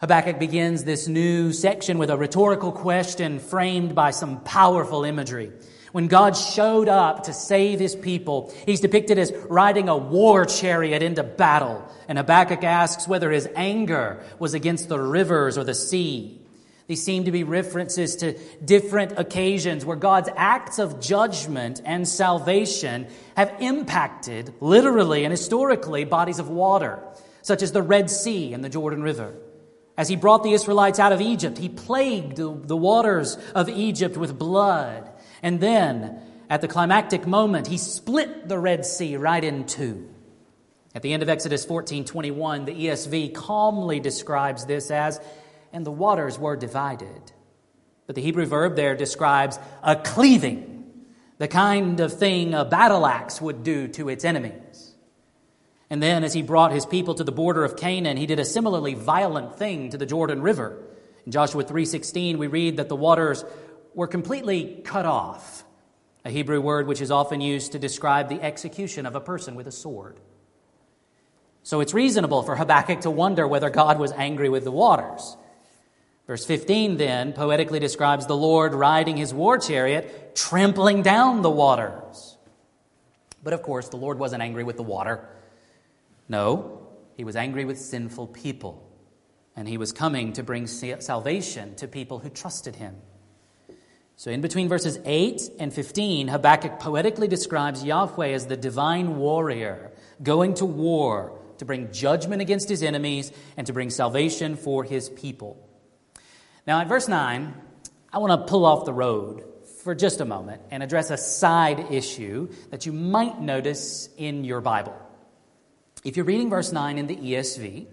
[0.00, 5.52] Habakkuk begins this new section with a rhetorical question framed by some powerful imagery.
[5.92, 11.02] When God showed up to save his people, he's depicted as riding a war chariot
[11.02, 11.84] into battle.
[12.08, 16.40] And Habakkuk asks whether his anger was against the rivers or the sea.
[16.86, 23.06] These seem to be references to different occasions where God's acts of judgment and salvation
[23.36, 27.00] have impacted, literally and historically, bodies of water,
[27.42, 29.34] such as the Red Sea and the Jordan River.
[29.96, 34.36] As he brought the Israelites out of Egypt, he plagued the waters of Egypt with
[34.36, 35.08] blood.
[35.42, 40.08] And then, at the climactic moment, he split the Red Sea right in two.
[40.94, 45.20] At the end of Exodus 14 21, the ESV calmly describes this as,
[45.72, 47.32] and the waters were divided.
[48.06, 50.84] But the Hebrew verb there describes a cleaving,
[51.38, 54.92] the kind of thing a battle axe would do to its enemies.
[55.88, 58.44] And then, as he brought his people to the border of Canaan, he did a
[58.44, 60.76] similarly violent thing to the Jordan River.
[61.24, 63.44] In Joshua 3:16, we read that the waters
[63.94, 65.64] were completely cut off,
[66.24, 69.66] a Hebrew word which is often used to describe the execution of a person with
[69.66, 70.20] a sword.
[71.62, 75.36] So it's reasonable for Habakkuk to wonder whether God was angry with the waters.
[76.26, 82.36] Verse 15 then poetically describes the Lord riding his war chariot, trampling down the waters.
[83.42, 85.28] But of course, the Lord wasn't angry with the water.
[86.28, 88.86] No, he was angry with sinful people.
[89.56, 92.96] And he was coming to bring salvation to people who trusted him.
[94.20, 99.92] So, in between verses 8 and 15, Habakkuk poetically describes Yahweh as the divine warrior
[100.22, 105.08] going to war to bring judgment against his enemies and to bring salvation for his
[105.08, 105.56] people.
[106.66, 107.54] Now, at verse 9,
[108.12, 109.42] I want to pull off the road
[109.82, 114.60] for just a moment and address a side issue that you might notice in your
[114.60, 115.00] Bible.
[116.04, 117.86] If you're reading verse 9 in the ESV,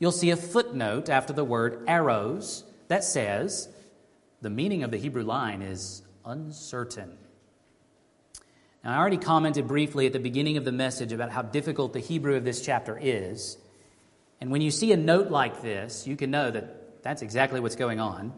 [0.00, 3.68] you'll see a footnote after the word arrows that says,
[4.40, 7.16] the meaning of the Hebrew line is uncertain.
[8.84, 12.00] Now, I already commented briefly at the beginning of the message about how difficult the
[12.00, 13.58] Hebrew of this chapter is.
[14.40, 17.76] And when you see a note like this, you can know that that's exactly what's
[17.76, 18.32] going on.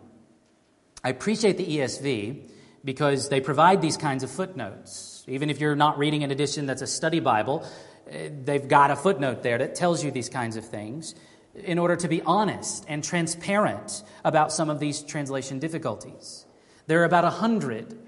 [1.05, 2.49] I appreciate the ESV
[2.85, 5.25] because they provide these kinds of footnotes.
[5.29, 7.67] Even if you're not reading an edition that's a study Bible,
[8.11, 11.15] eh, they've got a footnote there that tells you these kinds of things
[11.55, 16.47] in order to be honest and transparent about some of these translation difficulties.
[16.87, 17.99] There are about a hundred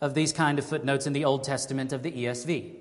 [0.00, 2.74] of these kind of footnotes in the Old Testament of the ESV.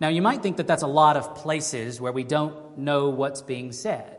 [0.00, 3.42] Now, you might think that that's a lot of places where we don't know what's
[3.42, 4.18] being said.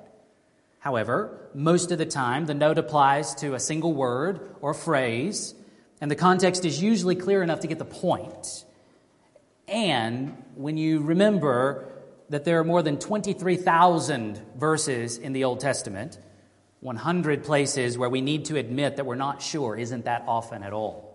[0.79, 5.53] However, most of the time, the note applies to a single word or phrase,
[6.01, 8.65] and the context is usually clear enough to get the point.
[9.67, 11.88] And when you remember
[12.29, 16.17] that there are more than 23,000 verses in the Old Testament,
[16.81, 20.71] 100 places where we need to admit that we're not sure isn't that often at
[20.71, 21.09] all.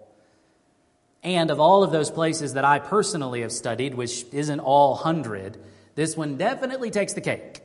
[1.23, 5.59] And of all of those places that I personally have studied, which isn't all 100,
[5.95, 7.63] this one definitely takes the cake.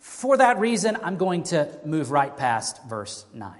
[0.00, 3.52] For that reason, I'm going to move right past verse 9.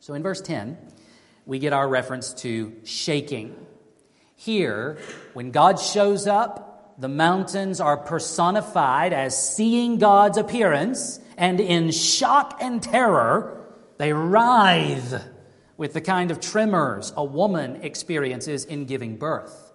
[0.00, 0.76] So in verse 10,
[1.46, 3.54] we get our reference to shaking.
[4.36, 4.98] Here,
[5.32, 12.58] when God shows up, the mountains are personified as seeing God's appearance, and in shock
[12.60, 13.66] and terror,
[13.98, 15.22] they writhe
[15.76, 19.72] with the kind of tremors a woman experiences in giving birth.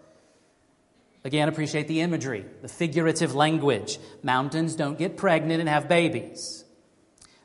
[1.24, 4.00] Again, appreciate the imagery, the figurative language.
[4.24, 6.64] Mountains don't get pregnant and have babies.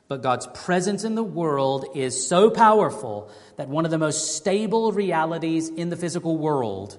[0.07, 4.91] But God's presence in the world is so powerful that one of the most stable
[4.91, 6.97] realities in the physical world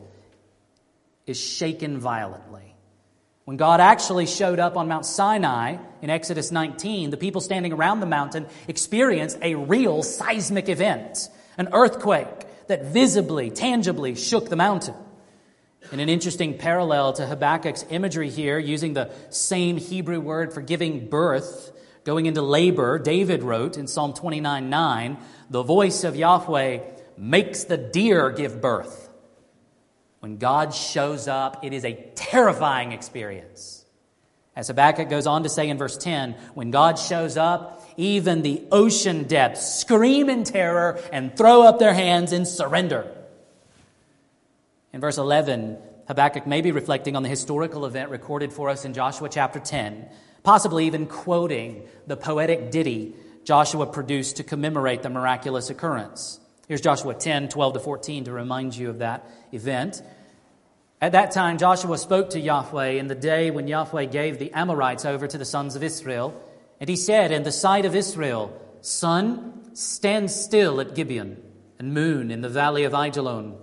[1.26, 2.74] is shaken violently.
[3.44, 8.00] When God actually showed up on Mount Sinai in Exodus 19, the people standing around
[8.00, 14.94] the mountain experienced a real seismic event, an earthquake that visibly, tangibly shook the mountain.
[15.92, 21.08] In an interesting parallel to Habakkuk's imagery here, using the same Hebrew word for giving
[21.08, 21.72] birth,
[22.04, 25.18] going into labor, David wrote in Psalm 29 9,
[25.50, 26.80] the voice of Yahweh
[27.18, 29.03] makes the deer give birth.
[30.24, 33.84] When God shows up, it is a terrifying experience.
[34.56, 38.62] As Habakkuk goes on to say in verse 10, when God shows up, even the
[38.72, 43.06] ocean depths scream in terror and throw up their hands in surrender.
[44.94, 45.76] In verse 11,
[46.08, 50.08] Habakkuk may be reflecting on the historical event recorded for us in Joshua chapter 10,
[50.42, 53.14] possibly even quoting the poetic ditty
[53.44, 56.40] Joshua produced to commemorate the miraculous occurrence.
[56.66, 60.00] Here's Joshua 10, 12 to 14 to remind you of that event.
[61.04, 65.04] At that time, Joshua spoke to Yahweh in the day when Yahweh gave the Amorites
[65.04, 66.32] over to the sons of Israel.
[66.80, 71.42] And he said, In the sight of Israel, Sun, stand still at Gibeon,
[71.78, 73.58] and moon in the valley of Ajalon.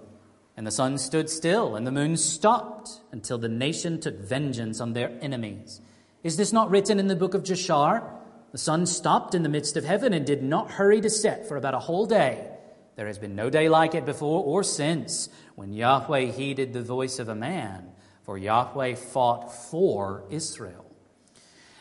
[0.56, 4.94] And the sun stood still, and the moon stopped, until the nation took vengeance on
[4.94, 5.82] their enemies.
[6.24, 8.08] Is this not written in the book of Jashar?
[8.52, 11.58] The sun stopped in the midst of heaven and did not hurry to set for
[11.58, 12.52] about a whole day.
[12.98, 15.30] There has been no day like it before or since
[15.62, 17.92] when Yahweh heeded the voice of a man,
[18.24, 20.88] for Yahweh fought for Israel.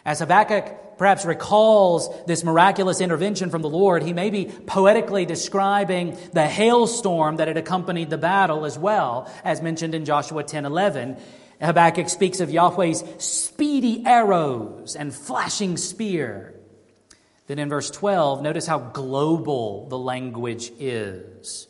[0.05, 6.15] As Habakkuk perhaps recalls this miraculous intervention from the Lord, he may be poetically describing
[6.35, 11.17] the hailstorm that had accompanied the battle as well, as mentioned in Joshua 10:11.
[11.59, 16.55] Habakkuk speaks of Yahweh's speedy arrows and flashing spear.
[17.47, 21.67] Then in verse 12, notice how global the language is.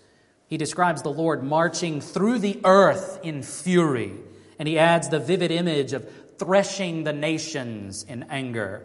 [0.51, 4.12] He describes the Lord marching through the earth in fury,
[4.59, 8.84] and he adds the vivid image of threshing the nations in anger.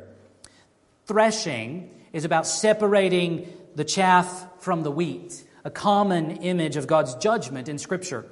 [1.07, 7.67] Threshing is about separating the chaff from the wheat, a common image of God's judgment
[7.67, 8.25] in Scripture.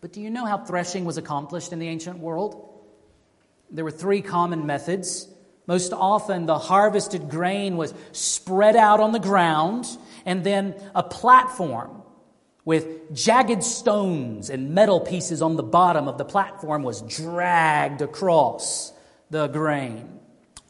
[0.00, 2.68] But do you know how threshing was accomplished in the ancient world?
[3.70, 5.28] There were three common methods
[5.68, 9.86] most often, the harvested grain was spread out on the ground,
[10.24, 11.97] and then a platform
[12.68, 18.92] with jagged stones and metal pieces on the bottom of the platform was dragged across
[19.30, 20.20] the grain.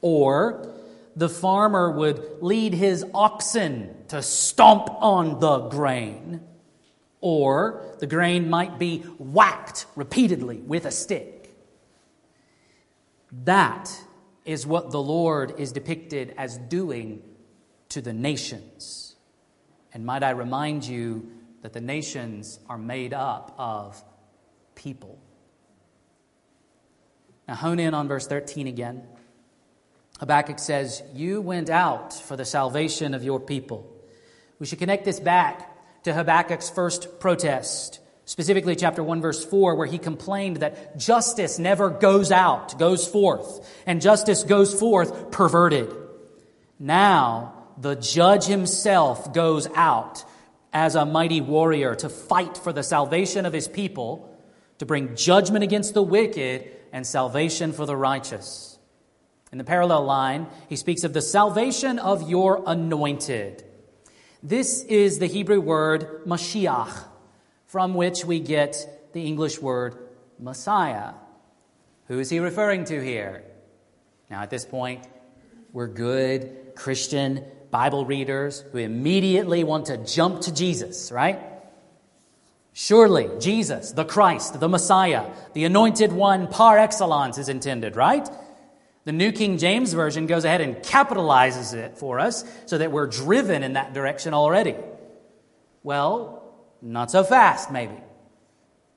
[0.00, 0.72] Or
[1.16, 6.40] the farmer would lead his oxen to stomp on the grain.
[7.20, 11.52] Or the grain might be whacked repeatedly with a stick.
[13.42, 13.90] That
[14.44, 17.24] is what the Lord is depicted as doing
[17.88, 19.16] to the nations.
[19.92, 21.32] And might I remind you
[21.62, 24.02] that the nations are made up of
[24.74, 25.18] people.
[27.46, 29.02] Now, hone in on verse 13 again.
[30.20, 33.90] Habakkuk says, You went out for the salvation of your people.
[34.58, 39.86] We should connect this back to Habakkuk's first protest Specifically, chapter 1, verse 4, where
[39.86, 45.90] he complained that justice never goes out, goes forth, and justice goes forth perverted.
[46.78, 50.26] Now, the judge himself goes out
[50.72, 54.36] as a mighty warrior to fight for the salvation of his people,
[54.78, 58.78] to bring judgment against the wicked and salvation for the righteous.
[59.50, 63.64] In the parallel line, he speaks of the salvation of your anointed.
[64.42, 67.04] This is the Hebrew word Mashiach
[67.66, 69.96] from which we get the English word
[70.38, 71.14] Messiah.
[72.06, 73.44] Who is he referring to here?
[74.30, 75.06] Now, at this point,
[75.72, 81.38] we're good Christian Bible readers who immediately want to jump to Jesus, right?
[82.72, 88.28] Surely, Jesus, the Christ, the Messiah, the anointed one par excellence is intended, right?
[89.04, 93.06] The New King James Version goes ahead and capitalizes it for us so that we're
[93.06, 94.76] driven in that direction already.
[95.82, 96.44] Well,
[96.82, 97.96] not so fast, maybe.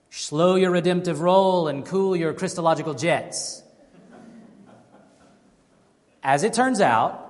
[0.10, 3.64] Slow your redemptive roll and cool your Christological jets.
[6.22, 7.21] As it turns out,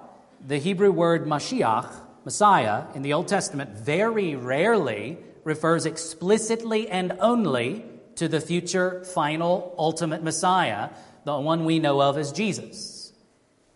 [0.46, 1.94] the Hebrew word Mashiach,
[2.26, 7.86] Messiah, in the Old Testament very rarely refers explicitly and only
[8.16, 10.90] to the future, final, ultimate Messiah,
[11.26, 13.14] the one we know of as Jesus.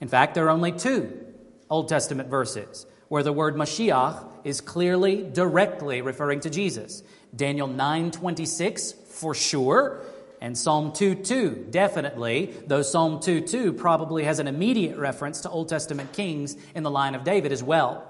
[0.02, 1.26] In fact, there are only two
[1.70, 7.04] Old Testament verses where the word Mashiach is clearly, directly referring to Jesus.
[7.36, 10.02] Daniel 9:26 for sure,
[10.46, 16.14] and Psalm 2:2 definitely, though Psalm 2:2 probably has an immediate reference to Old Testament
[16.14, 18.04] kings in the line of David as well.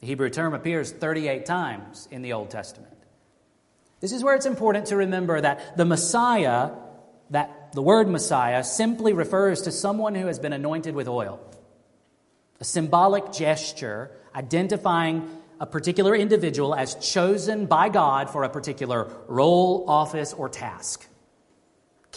[0.00, 2.92] The Hebrew term appears 38 times in the Old Testament.
[4.00, 6.70] This is where it's important to remember that the Messiah,
[7.30, 11.38] that the word Messiah simply refers to someone who has been anointed with oil
[12.60, 15.30] a symbolic gesture identifying
[15.60, 21.06] a particular individual as chosen by God for a particular role, office, or task.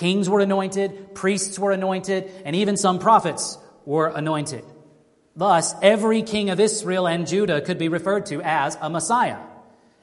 [0.01, 4.65] Kings were anointed, priests were anointed, and even some prophets were anointed.
[5.35, 9.37] Thus, every king of Israel and Judah could be referred to as a Messiah.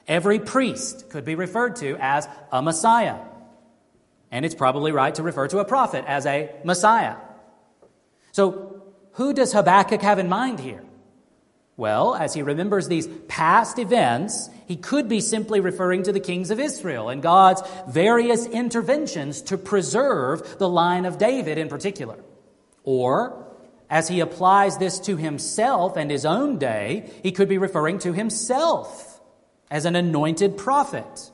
[0.07, 3.17] Every priest could be referred to as a Messiah.
[4.31, 7.17] And it's probably right to refer to a prophet as a Messiah.
[8.31, 8.81] So,
[9.15, 10.81] who does Habakkuk have in mind here?
[11.79, 16.51] Well, as he remembers these past events, he could be simply referring to the kings
[16.51, 22.19] of Israel and God's various interventions to preserve the line of David in particular.
[22.83, 23.47] Or,
[23.89, 28.11] as he applies this to himself and his own day, he could be referring to
[28.11, 29.21] himself
[29.71, 31.31] as an anointed prophet.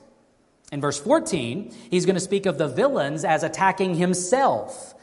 [0.70, 4.94] In verse 14, he's going to speak of the villains as attacking himself.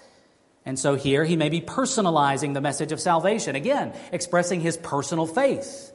[0.65, 5.27] And so here he may be personalizing the message of salvation, again, expressing his personal
[5.27, 5.91] faith.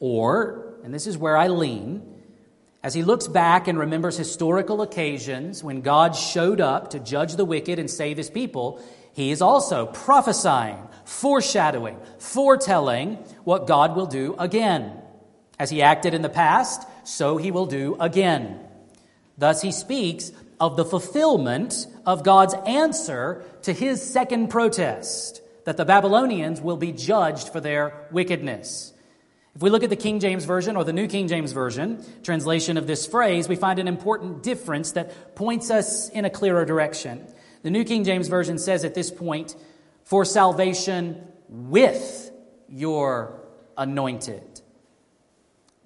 [0.00, 2.02] Or, and this is where I lean,
[2.82, 7.44] as he looks back and remembers historical occasions when God showed up to judge the
[7.44, 8.82] wicked and save his people,
[9.14, 13.14] he is also prophesying, foreshadowing, foretelling
[13.44, 15.00] what God will do again.
[15.58, 18.60] As he acted in the past, so he will do again.
[19.38, 25.84] Thus, he speaks of the fulfillment of God's answer to his second protest that the
[25.84, 28.92] Babylonians will be judged for their wickedness.
[29.54, 32.76] If we look at the King James Version or the New King James Version translation
[32.76, 37.24] of this phrase, we find an important difference that points us in a clearer direction.
[37.62, 39.54] The New King James Version says at this point,
[40.02, 42.30] for salvation with
[42.68, 43.40] your
[43.78, 44.53] anointed.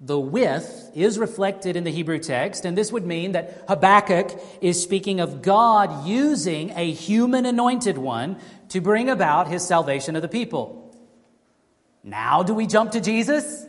[0.01, 4.31] The with is reflected in the Hebrew text, and this would mean that Habakkuk
[4.61, 8.37] is speaking of God using a human anointed one
[8.69, 10.95] to bring about his salvation of the people.
[12.01, 13.65] Now, do we jump to Jesus?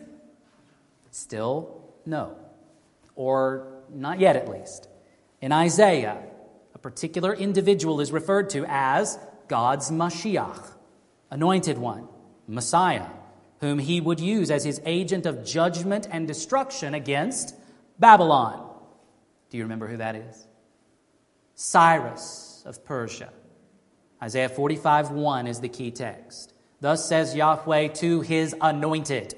[1.10, 2.36] Still, no.
[3.16, 4.88] Or not yet, at least.
[5.40, 6.22] In Isaiah,
[6.74, 9.18] a particular individual is referred to as
[9.48, 10.64] God's Mashiach,
[11.28, 12.06] anointed one,
[12.46, 13.06] Messiah
[13.60, 17.54] whom he would use as his agent of judgment and destruction against
[17.98, 18.66] Babylon.
[19.50, 20.46] Do you remember who that is?
[21.54, 23.30] Cyrus of Persia.
[24.22, 26.54] Isaiah 45 1 is the key text.
[26.80, 29.34] Thus says Yahweh to his anointed,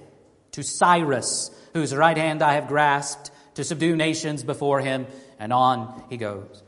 [0.52, 5.06] to Cyrus, whose right hand I have grasped, to subdue nations before him.
[5.38, 6.62] And on he goes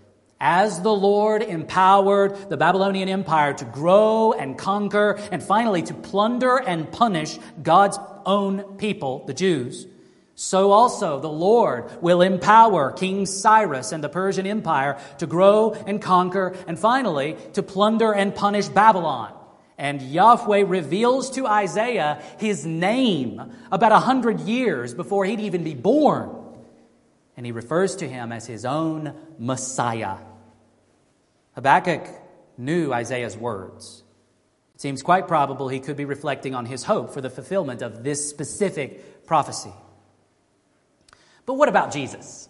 [0.46, 6.58] as the Lord empowered the Babylonian Empire to grow and conquer and finally to plunder
[6.58, 9.86] and punish God's own people, the Jews,
[10.34, 16.02] so also the Lord will empower King Cyrus and the Persian Empire to grow and
[16.02, 19.32] conquer and finally to plunder and punish Babylon.
[19.78, 23.40] And Yahweh reveals to Isaiah his name
[23.72, 26.36] about a hundred years before he'd even be born.
[27.34, 30.18] And he refers to him as his own Messiah.
[31.54, 32.06] Habakkuk
[32.56, 34.02] knew Isaiah's words.
[34.74, 38.02] It seems quite probable he could be reflecting on his hope for the fulfillment of
[38.02, 39.72] this specific prophecy.
[41.46, 42.48] But what about Jesus?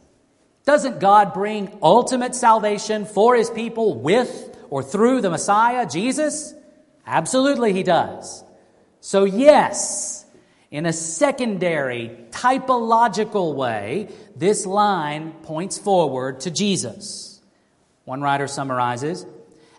[0.65, 6.55] Doesn't God bring ultimate salvation for his people with or through the Messiah, Jesus?
[7.07, 8.43] Absolutely, he does.
[9.01, 10.25] So, yes,
[10.71, 17.34] in a secondary, typological way, this line points forward to Jesus.
[18.05, 19.27] One writer summarizes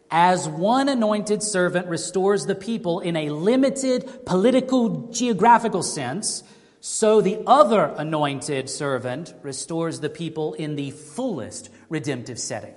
[0.10, 6.44] As one anointed servant restores the people in a limited political geographical sense,
[6.80, 12.76] so the other anointed servant restores the people in the fullest redemptive setting.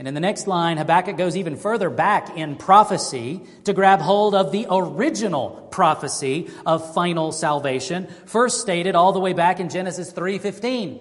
[0.00, 4.34] And in the next line, Habakkuk goes even further back in prophecy to grab hold
[4.34, 10.10] of the original prophecy of final salvation, first stated all the way back in Genesis
[10.10, 11.00] 3:15.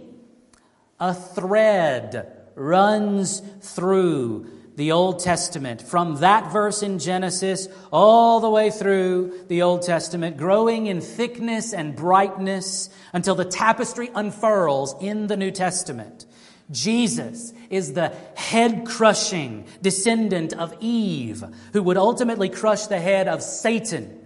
[0.99, 8.71] A thread runs through the Old Testament, from that verse in Genesis all the way
[8.71, 15.35] through the Old Testament, growing in thickness and brightness until the tapestry unfurls in the
[15.35, 16.25] New Testament.
[16.71, 21.43] Jesus is the head crushing descendant of Eve,
[21.73, 24.17] who would ultimately crush the head of Satan,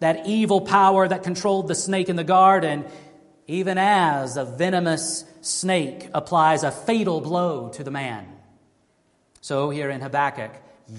[0.00, 2.84] that evil power that controlled the snake in the garden,
[3.46, 8.26] even as a venomous snake applies a fatal blow to the man.
[9.40, 10.52] So here in Habakkuk,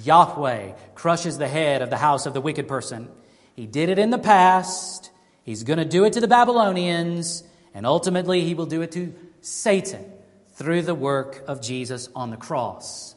[0.03, 3.09] Yahweh crushes the head of the house of the wicked person.
[3.55, 5.11] He did it in the past.
[5.43, 7.43] He's going to do it to the Babylonians.
[7.73, 10.11] And ultimately, he will do it to Satan
[10.53, 13.15] through the work of Jesus on the cross.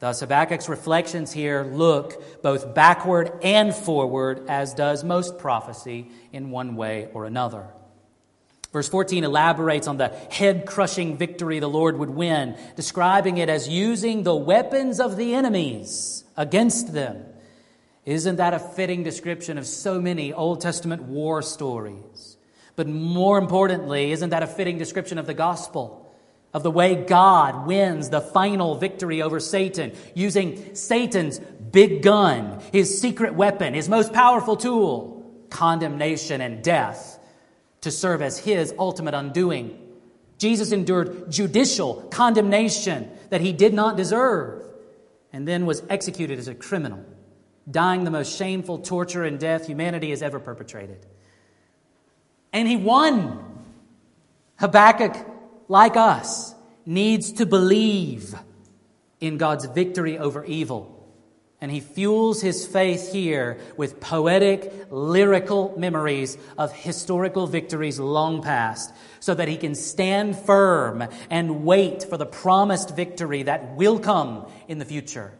[0.00, 6.76] Thus, Habakkuk's reflections here look both backward and forward, as does most prophecy in one
[6.76, 7.66] way or another.
[8.72, 13.68] Verse 14 elaborates on the head crushing victory the Lord would win, describing it as
[13.68, 17.24] using the weapons of the enemies against them.
[18.04, 22.36] Isn't that a fitting description of so many Old Testament war stories?
[22.76, 26.04] But more importantly, isn't that a fitting description of the gospel?
[26.54, 33.00] of the way God wins the final victory over Satan using Satan's big gun, his
[33.00, 37.17] secret weapon, his most powerful tool, condemnation and death,
[37.82, 39.78] to serve as his ultimate undoing.
[40.38, 44.64] Jesus endured judicial condemnation that he did not deserve
[45.32, 47.04] and then was executed as a criminal,
[47.70, 51.04] dying the most shameful torture and death humanity has ever perpetrated.
[52.52, 53.44] And he won.
[54.56, 55.16] Habakkuk,
[55.68, 56.54] like us,
[56.86, 58.34] needs to believe
[59.20, 60.97] in God's victory over evil.
[61.60, 68.92] And he fuels his faith here with poetic, lyrical memories of historical victories long past,
[69.18, 74.46] so that he can stand firm and wait for the promised victory that will come
[74.68, 75.32] in the future.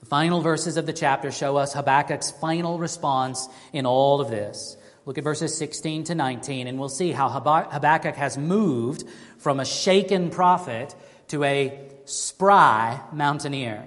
[0.00, 4.78] The final verses of the chapter show us Habakkuk's final response in all of this.
[5.04, 9.04] Look at verses 16 to 19, and we'll see how Habakkuk has moved
[9.36, 10.94] from a shaken prophet
[11.28, 13.86] to a spry mountaineer.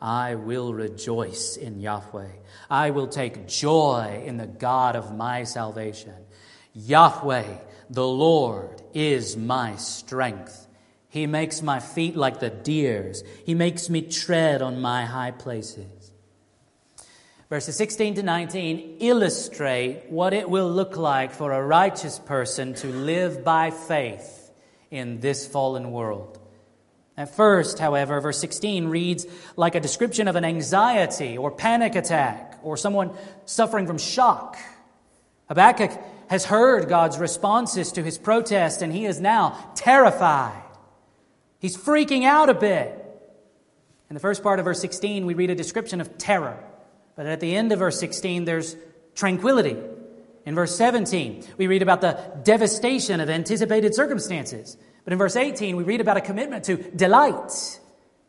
[0.00, 2.30] I will rejoice in Yahweh.
[2.70, 6.14] I will take joy in the God of my salvation.
[6.74, 10.66] Yahweh, the Lord, is my strength.
[11.08, 13.22] He makes my feet like the deer's.
[13.44, 16.12] He makes me tread on my high places.
[17.48, 22.88] Verses 16 to 19 illustrate what it will look like for a righteous person to
[22.88, 24.50] live by faith
[24.90, 26.35] in this fallen world.
[27.16, 32.58] At first, however, verse 16 reads like a description of an anxiety or panic attack
[32.62, 33.10] or someone
[33.46, 34.58] suffering from shock.
[35.48, 35.92] Habakkuk
[36.28, 40.62] has heard God's responses to his protest and he is now terrified.
[41.58, 43.02] He's freaking out a bit.
[44.10, 46.62] In the first part of verse 16, we read a description of terror.
[47.16, 48.76] But at the end of verse 16, there's
[49.14, 49.76] tranquility.
[50.44, 54.76] In verse 17, we read about the devastation of anticipated circumstances.
[55.06, 57.78] But in verse 18, we read about a commitment to delight.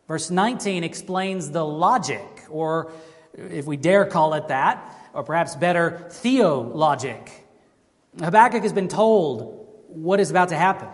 [0.07, 2.91] Verse 19 explains the logic, or
[3.33, 7.47] if we dare call it that, or perhaps better, theologic.
[8.19, 10.87] Habakkuk has been told what is about to happen.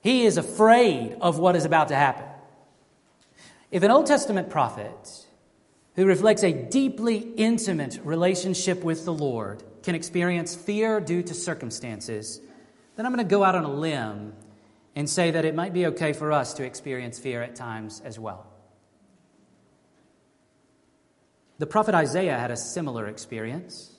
[0.00, 2.24] He is afraid of what is about to happen.
[3.70, 5.26] If an Old Testament prophet
[5.96, 12.40] who reflects a deeply intimate relationship with the Lord can experience fear due to circumstances,
[12.96, 14.32] then I'm going to go out on a limb
[14.96, 18.18] and say that it might be okay for us to experience fear at times as
[18.18, 18.46] well.
[21.58, 23.94] The prophet Isaiah had a similar experience.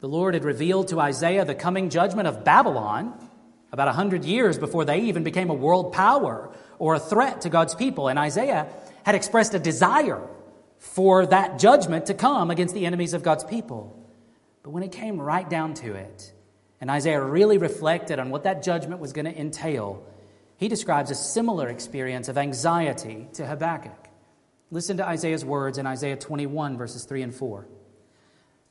[0.00, 3.14] The Lord had revealed to Isaiah the coming judgment of Babylon
[3.72, 7.48] about a hundred years before they even became a world power or a threat to
[7.48, 8.08] God's people.
[8.08, 8.66] And Isaiah
[9.04, 10.20] had expressed a desire
[10.78, 13.96] for that judgment to come against the enemies of God's people.
[14.62, 16.32] But when it came right down to it,
[16.80, 20.02] and Isaiah really reflected on what that judgment was going to entail,
[20.56, 24.08] he describes a similar experience of anxiety to Habakkuk.
[24.70, 27.66] Listen to Isaiah's words in Isaiah 21, verses 3 and 4.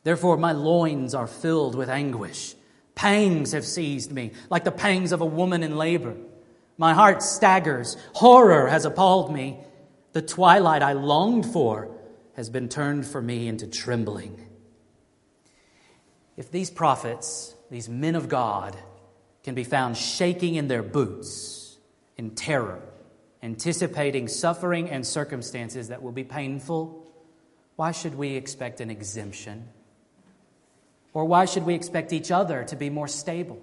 [0.04, 2.56] Therefore, my loins are filled with anguish.
[2.96, 6.16] Pangs have seized me, like the pangs of a woman in labor.
[6.78, 7.98] My heart staggers.
[8.14, 9.60] Horror has appalled me.
[10.14, 11.92] The twilight I longed for
[12.36, 14.48] has been turned for me into trembling.
[16.38, 18.76] If these prophets, these men of God,
[19.44, 21.78] can be found shaking in their boots
[22.18, 22.82] in terror,
[23.42, 27.06] anticipating suffering and circumstances that will be painful,
[27.78, 29.70] why should we expect an exemption?
[31.14, 33.58] Or why should we expect each other to be more stable?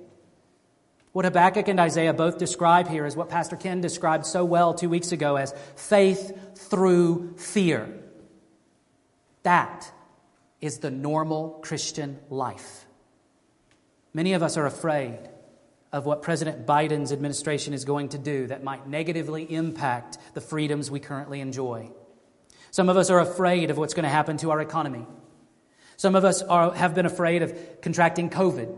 [1.13, 4.89] What Habakkuk and Isaiah both describe here is what Pastor Ken described so well two
[4.89, 7.89] weeks ago as faith through fear.
[9.43, 9.93] That
[10.61, 12.86] is the normal Christian life.
[14.17, 15.19] Many of us are afraid
[15.93, 20.91] of what President Biden's administration is going to do that might negatively impact the freedoms
[20.91, 21.91] we currently enjoy.
[22.71, 25.05] Some of us are afraid of what's going to happen to our economy.
[25.99, 28.75] Some of us are, have been afraid of contracting COVID.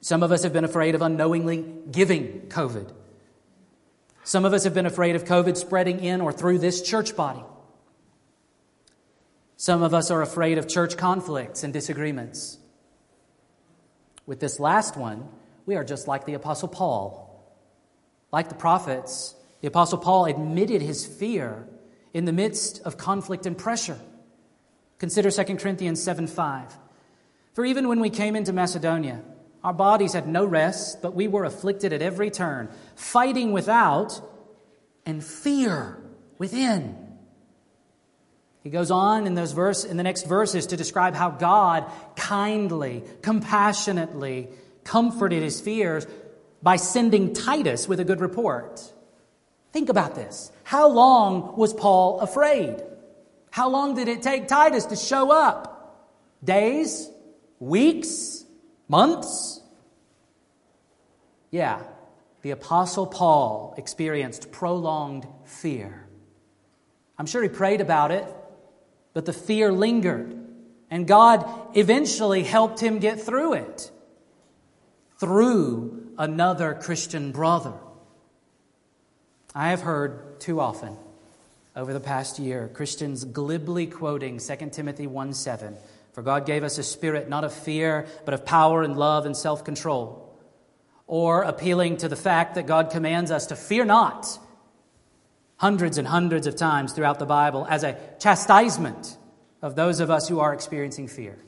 [0.00, 2.90] Some of us have been afraid of unknowingly giving COVID.
[4.24, 7.44] Some of us have been afraid of COVID spreading in or through this church body.
[9.58, 12.56] Some of us are afraid of church conflicts and disagreements.
[14.30, 15.28] With this last one,
[15.66, 17.52] we are just like the Apostle Paul.
[18.30, 21.66] Like the prophets, the Apostle Paul admitted his fear
[22.14, 23.98] in the midst of conflict and pressure.
[25.00, 26.78] Consider 2 Corinthians 7 5.
[27.54, 29.20] For even when we came into Macedonia,
[29.64, 34.22] our bodies had no rest, but we were afflicted at every turn, fighting without
[35.04, 35.98] and fear
[36.38, 37.09] within.
[38.62, 43.02] He goes on in those verse in the next verses to describe how God kindly,
[43.22, 44.48] compassionately
[44.84, 46.06] comforted his fears
[46.62, 48.82] by sending Titus with a good report.
[49.72, 50.52] Think about this.
[50.62, 52.82] How long was Paul afraid?
[53.50, 56.06] How long did it take Titus to show up?
[56.44, 57.10] Days?
[57.58, 58.44] Weeks?
[58.88, 59.60] Months?
[61.50, 61.82] Yeah,
[62.42, 66.06] the Apostle Paul experienced prolonged fear.
[67.18, 68.24] I'm sure he prayed about it,
[69.12, 70.36] but the fear lingered,
[70.90, 73.90] and God eventually helped him get through it
[75.20, 77.74] through another Christian brother.
[79.54, 80.96] I have heard too often
[81.76, 85.76] over the past year Christians glibly quoting 2 Timothy 1 7.
[86.12, 89.36] For God gave us a spirit not of fear, but of power and love and
[89.36, 90.26] self control.
[91.06, 94.38] Or appealing to the fact that God commands us to fear not
[95.60, 99.18] hundreds and hundreds of times throughout the Bible as a chastisement
[99.60, 101.38] of those of us who are experiencing fear.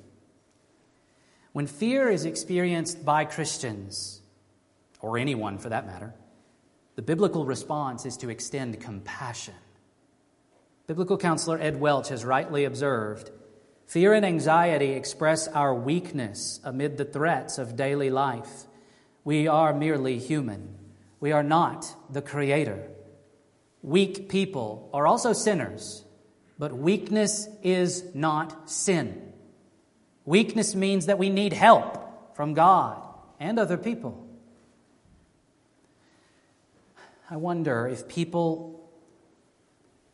[1.55, 4.21] When fear is experienced by Christians,
[5.01, 6.13] or anyone for that matter,
[6.95, 9.55] the biblical response is to extend compassion.
[10.87, 13.31] Biblical counselor Ed Welch has rightly observed
[13.87, 18.67] fear and anxiety express our weakness amid the threats of daily life.
[19.25, 20.77] We are merely human,
[21.19, 22.92] we are not the creator.
[23.83, 26.05] Weak people are also sinners,
[26.59, 29.33] but weakness is not sin.
[30.25, 33.03] Weakness means that we need help from God
[33.41, 34.25] and other people.
[37.29, 38.89] I wonder if people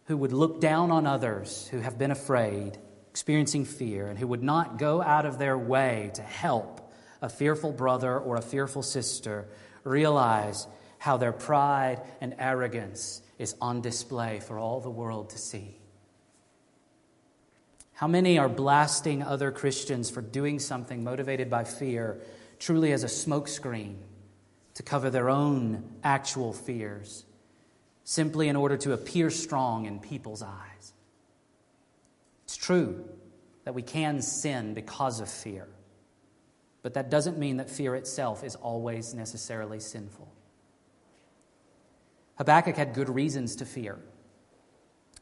[0.07, 2.79] who would look down on others who have been afraid,
[3.11, 6.91] experiencing fear, and who would not go out of their way to help
[7.21, 9.47] a fearful brother or a fearful sister
[9.85, 10.67] realize
[10.99, 15.79] how their pride and arrogance is on display for all the world to see.
[17.93, 22.21] How many are blasting other Christians for doing something motivated by fear
[22.59, 23.97] truly as a smokescreen
[24.75, 27.25] to cover their own actual fears,
[28.05, 30.93] simply in order to appear strong in people's eyes?
[32.45, 33.05] It's true
[33.65, 35.67] that we can sin because of fear,
[36.83, 40.33] but that doesn't mean that fear itself is always necessarily sinful.
[42.39, 43.99] Habakkuk had good reasons to fear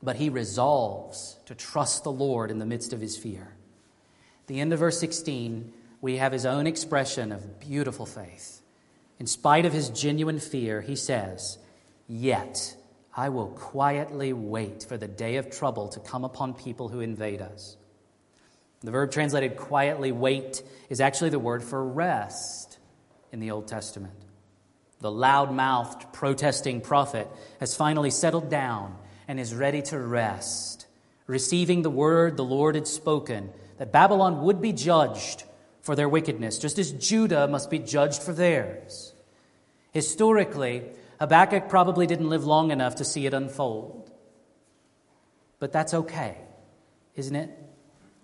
[0.03, 3.57] but he resolves to trust the Lord in the midst of his fear.
[4.43, 8.61] At the end of verse 16, we have his own expression of beautiful faith.
[9.19, 11.59] In spite of his genuine fear, he says,
[12.07, 12.77] Yet
[13.17, 17.41] I will quietly wait for the day of trouble to come upon people who invade
[17.41, 17.77] us.
[18.83, 22.79] The verb translated quietly wait is actually the word for rest
[23.33, 24.26] in the Old Testament.
[25.01, 27.29] The loud mouthed, protesting prophet
[27.61, 28.97] has finally settled down
[29.29, 30.87] and is ready to rest,
[31.27, 35.45] receiving the word the Lord had spoken that Babylon would be judged
[35.83, 39.13] for their wickedness, just as Judah must be judged for theirs.
[39.93, 40.83] Historically,
[41.21, 44.11] Habakkuk probably didn't live long enough to see it unfold.
[45.59, 46.37] But that's okay,
[47.15, 47.51] isn't it?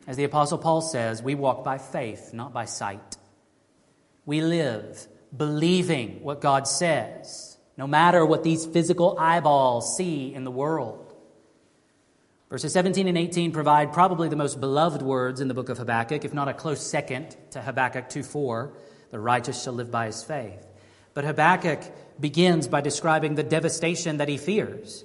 [0.07, 3.17] As the Apostle Paul says, we walk by faith, not by sight.
[4.27, 5.07] We live
[5.37, 11.15] believing what God says no matter what these physical eyeballs see in the world.
[12.51, 16.25] Verses 17 and 18 provide probably the most beloved words in the book of Habakkuk,
[16.25, 18.73] if not a close second to Habakkuk 2 4.
[19.11, 20.67] The righteous shall live by his faith.
[21.15, 21.81] But Habakkuk
[22.21, 25.05] begins by describing the devastation that he fears.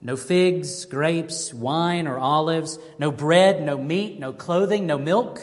[0.00, 5.40] No figs, grapes, wine, or olives, no bread, no meat, no clothing, no milk.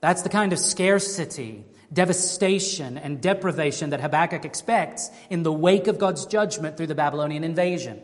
[0.00, 5.98] That's the kind of scarcity devastation and deprivation that Habakkuk expects in the wake of
[5.98, 8.00] God's judgment through the Babylonian invasion.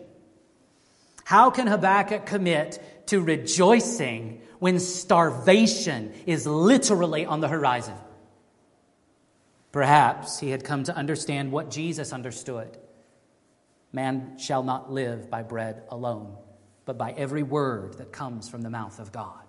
[1.24, 7.94] How can Habakkuk commit to rejoicing when starvation is literally on the horizon?
[9.72, 12.78] Perhaps he had come to understand what Jesus understood
[13.92, 16.36] man shall not live by bread alone,
[16.84, 19.47] but by every word that comes from the mouth of God.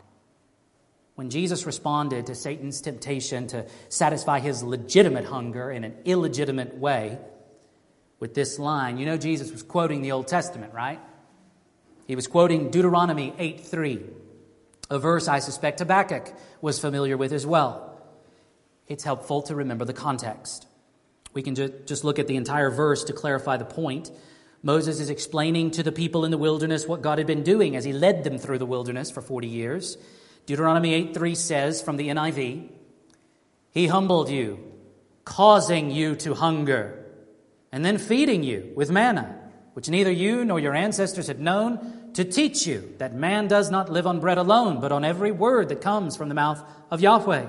[1.20, 7.18] When Jesus responded to Satan's temptation to satisfy his legitimate hunger in an illegitimate way
[8.22, 11.02] with this line, you know Jesus was quoting the Old Testament, right?
[12.08, 14.00] He was quoting Deuteronomy 8 3,
[14.90, 18.02] a verse I suspect Habakkuk was familiar with as well.
[18.88, 20.68] It's helpful to remember the context.
[21.34, 24.10] We can ju- just look at the entire verse to clarify the point.
[24.64, 27.84] Moses is explaining to the people in the wilderness what God had been doing as
[27.84, 29.98] he led them through the wilderness for 40 years.
[30.50, 32.70] Deuteronomy 8 3 says from the NIV,
[33.70, 34.58] He humbled you,
[35.24, 37.06] causing you to hunger,
[37.72, 39.38] and then feeding you with manna,
[39.74, 43.92] which neither you nor your ancestors had known, to teach you that man does not
[43.92, 47.46] live on bread alone, but on every word that comes from the mouth of Yahweh.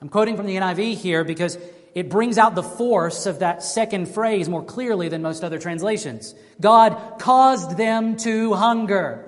[0.00, 1.58] I'm quoting from the NIV here because
[1.92, 6.36] it brings out the force of that second phrase more clearly than most other translations.
[6.60, 9.27] God caused them to hunger.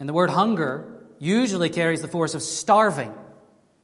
[0.00, 3.14] And the word hunger usually carries the force of starving.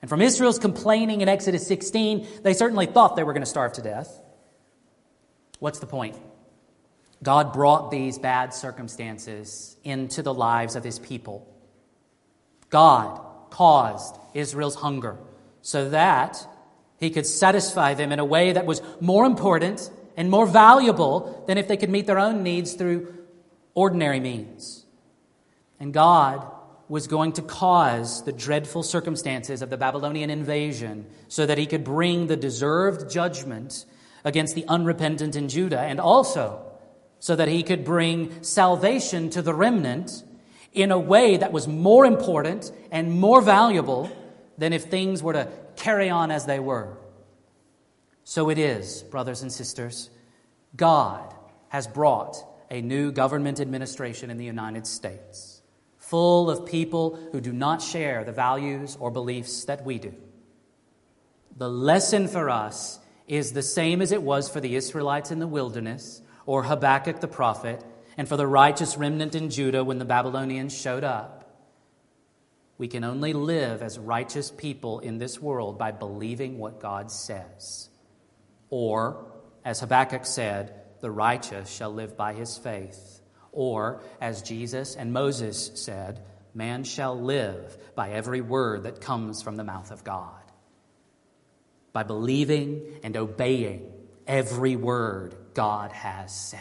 [0.01, 3.75] And from Israel's complaining in Exodus 16, they certainly thought they were going to starve
[3.75, 4.21] to death.
[5.59, 6.17] What's the point?
[7.23, 11.47] God brought these bad circumstances into the lives of his people.
[12.71, 15.17] God caused Israel's hunger
[15.61, 16.47] so that
[16.99, 21.59] he could satisfy them in a way that was more important and more valuable than
[21.59, 23.15] if they could meet their own needs through
[23.75, 24.86] ordinary means.
[25.79, 26.47] And God
[26.89, 31.85] was going to cause the dreadful circumstances of the Babylonian invasion so that he could
[31.85, 33.85] bring the deserved judgment
[34.25, 36.63] against the unrepentant in Judah and also
[37.19, 40.23] so that he could bring salvation to the remnant
[40.73, 44.11] in a way that was more important and more valuable
[44.59, 46.97] than if things were to carry on as they were.
[48.25, 50.11] So it is, brothers and sisters.
[50.77, 51.35] God
[51.69, 52.37] has brought
[52.71, 55.56] a new government administration in the United States,
[56.09, 60.15] full of people who do not share the values or beliefs that we do.
[61.57, 65.49] The lesson for us is the same as it was for the Israelites in the
[65.49, 67.83] wilderness, or Habakkuk the prophet,
[68.17, 71.33] and for the righteous remnant in Judah when the Babylonians showed up.
[72.79, 77.89] We can only live as righteous people in this world by believing what God says.
[78.71, 79.25] Or,
[79.65, 83.16] as Habakkuk said, the righteous shall live by his faith.
[83.57, 86.23] Or, as Jesus and Moses said,
[86.55, 90.43] man shall live by every word that comes from the mouth of God.
[91.95, 93.91] By believing and obeying
[94.27, 96.61] every word God has said.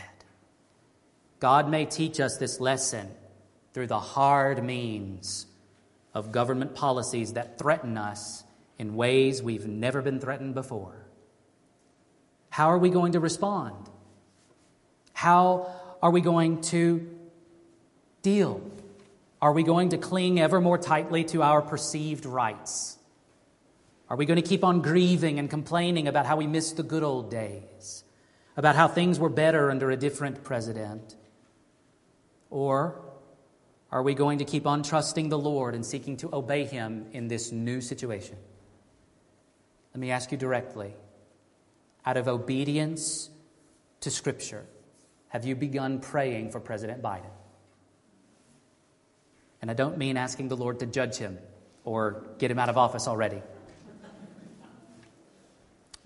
[1.40, 3.10] God may teach us this lesson
[3.74, 5.48] through the hard means
[6.14, 8.46] of government policies that threaten us
[8.80, 11.06] in ways we've never been threatened before.
[12.50, 13.90] How are we going to respond?
[15.12, 15.76] How
[16.06, 17.10] are we going to
[18.22, 18.62] deal?
[19.42, 23.00] Are we going to cling ever more tightly to our perceived rights?
[24.08, 27.02] Are we going to keep on grieving and complaining about how we missed the good
[27.02, 28.04] old days?
[28.56, 31.16] About how things were better under a different president?
[32.52, 33.02] Or
[33.92, 37.30] are we going to keep on trusting the Lord and seeking to obey Him in
[37.30, 38.38] this new situation?
[39.96, 40.94] Let me ask you directly
[42.06, 43.32] out of obedience
[44.02, 44.68] to Scripture,
[45.36, 47.30] have you begun praying for President Biden?
[49.62, 51.40] And I don't mean asking the Lord to judge him
[51.84, 53.42] or get him out of office already.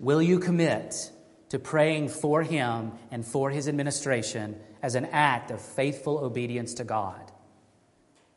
[0.00, 1.12] Will you commit
[1.50, 6.82] to praying for him and for his administration as an act of faithful obedience to
[6.82, 7.30] God?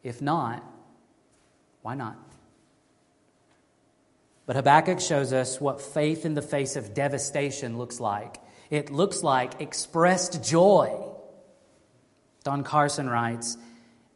[0.04, 0.64] If not,
[1.82, 2.20] why not?
[4.46, 8.43] But Habakkuk shows us what faith in the face of devastation looks like.
[8.74, 11.00] It looks like expressed joy.
[12.44, 13.56] Don Carson writes,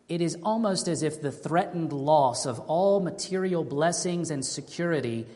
[0.10, 5.28] it is almost as if the threatened loss of all material blessings and security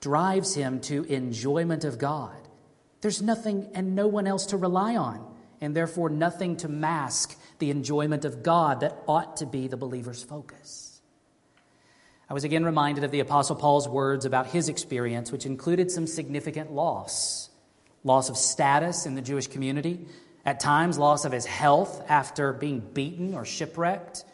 [0.00, 2.34] drives him to enjoyment of God.
[3.02, 7.70] There's nothing and no one else to rely on, and therefore nothing to mask the
[7.70, 11.02] enjoyment of God that ought to be the believer's focus.
[12.30, 16.06] I was again reminded of the Apostle Paul's words about his experience, which included some
[16.06, 17.50] significant loss
[18.04, 20.06] loss of status in the Jewish community,
[20.44, 24.24] at times, loss of his health after being beaten or shipwrecked,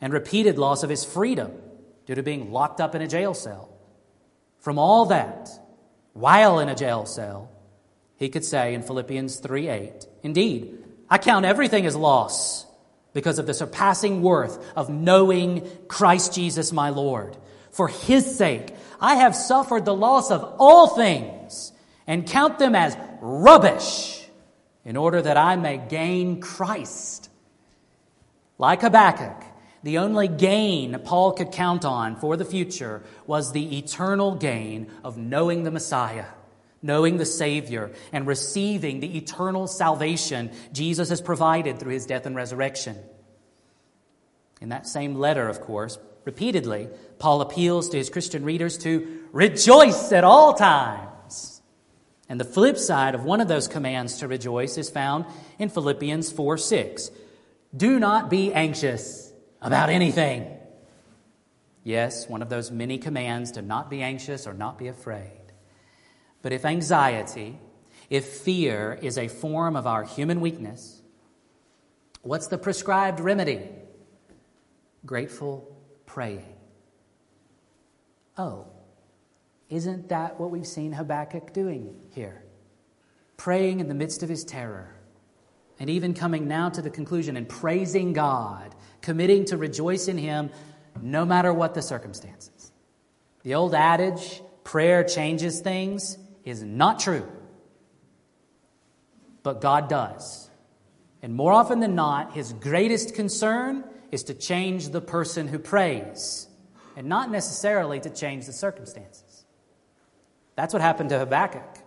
[0.00, 1.52] and repeated loss of his freedom
[2.06, 3.68] due to being locked up in a jail cell.
[4.58, 5.48] From all that,
[6.12, 7.48] while in a jail cell,
[8.16, 12.66] he could say in Philippians 3 8, Indeed, I count everything as loss
[13.12, 17.36] because of the surpassing worth of knowing Christ Jesus my Lord.
[17.70, 21.69] For his sake, I have suffered the loss of all things
[22.10, 24.26] and count them as rubbish
[24.84, 27.30] in order that I may gain Christ.
[28.58, 29.44] Like Habakkuk,
[29.84, 35.16] the only gain Paul could count on for the future was the eternal gain of
[35.16, 36.26] knowing the Messiah
[36.82, 42.34] knowing the Savior, and receiving the eternal salvation Jesus has provided through his death and
[42.34, 42.96] resurrection.
[44.62, 46.88] In that same letter, of course, Repeatedly,
[47.18, 51.09] Paul appeals to his Christian readers to rejoice at all times.
[52.30, 55.24] And the flip side of one of those commands to rejoice is found
[55.58, 57.10] in Philippians 4 6.
[57.76, 60.46] Do not be anxious about anything.
[61.82, 65.40] Yes, one of those many commands to not be anxious or not be afraid.
[66.40, 67.58] But if anxiety,
[68.08, 71.02] if fear is a form of our human weakness,
[72.22, 73.68] what's the prescribed remedy?
[75.04, 75.76] Grateful
[76.06, 76.54] praying.
[78.38, 78.68] Oh,
[79.70, 82.44] isn't that what we've seen Habakkuk doing here?
[83.36, 85.00] Praying in the midst of his terror,
[85.80, 90.50] and even coming now to the conclusion and praising God, committing to rejoice in Him
[91.00, 92.70] no matter what the circumstances.
[93.44, 97.26] The old adage, prayer changes things, is not true.
[99.42, 100.50] But God does.
[101.22, 106.46] And more often than not, His greatest concern is to change the person who prays
[106.94, 109.29] and not necessarily to change the circumstances.
[110.60, 111.78] That's what happened to Habakkuk.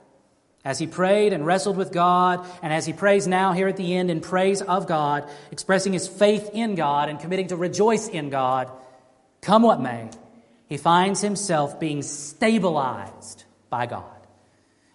[0.66, 3.96] As he prayed and wrestled with God, and as he prays now here at the
[3.96, 8.32] end in praise of God, expressing his faith in God and committing to rejoice in
[8.32, 8.72] God,
[9.42, 10.10] come what may,
[10.68, 14.06] he finds himself being stabilized by God.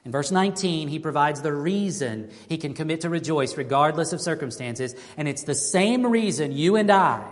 [0.05, 4.97] In verse 19, he provides the reason he can commit to rejoice regardless of circumstances,
[5.17, 7.25] and it's the same reason you and I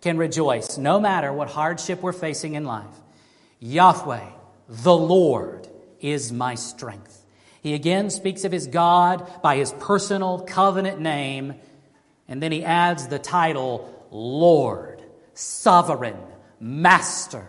[0.00, 3.00] can rejoice no matter what hardship we're facing in life.
[3.60, 4.26] Yahweh,
[4.68, 5.63] the Lord,
[6.04, 7.24] is my strength.
[7.62, 11.54] He again speaks of his God by his personal covenant name,
[12.28, 15.02] and then he adds the title Lord,
[15.32, 16.18] Sovereign,
[16.60, 17.48] Master.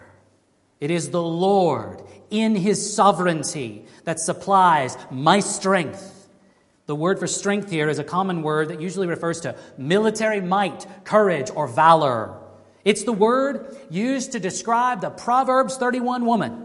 [0.80, 6.30] It is the Lord in his sovereignty that supplies my strength.
[6.86, 10.86] The word for strength here is a common word that usually refers to military might,
[11.04, 12.38] courage, or valor.
[12.86, 16.65] It's the word used to describe the Proverbs 31 woman.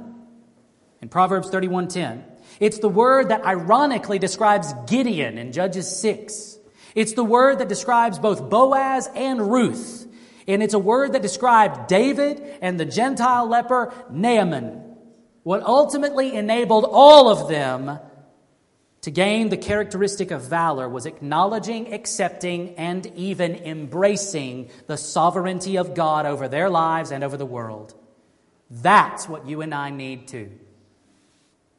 [1.03, 2.25] In Proverbs 31:10,
[2.59, 6.59] it's the word that ironically describes Gideon in Judges 6.
[6.95, 10.07] It's the word that describes both Boaz and Ruth.
[10.47, 14.83] And it's a word that described David and the Gentile leper Naaman.
[15.43, 17.99] What ultimately enabled all of them
[19.03, 25.95] to gain the characteristic of valor was acknowledging, accepting, and even embracing the sovereignty of
[25.95, 27.95] God over their lives and over the world.
[28.71, 30.51] That's what you and I need to.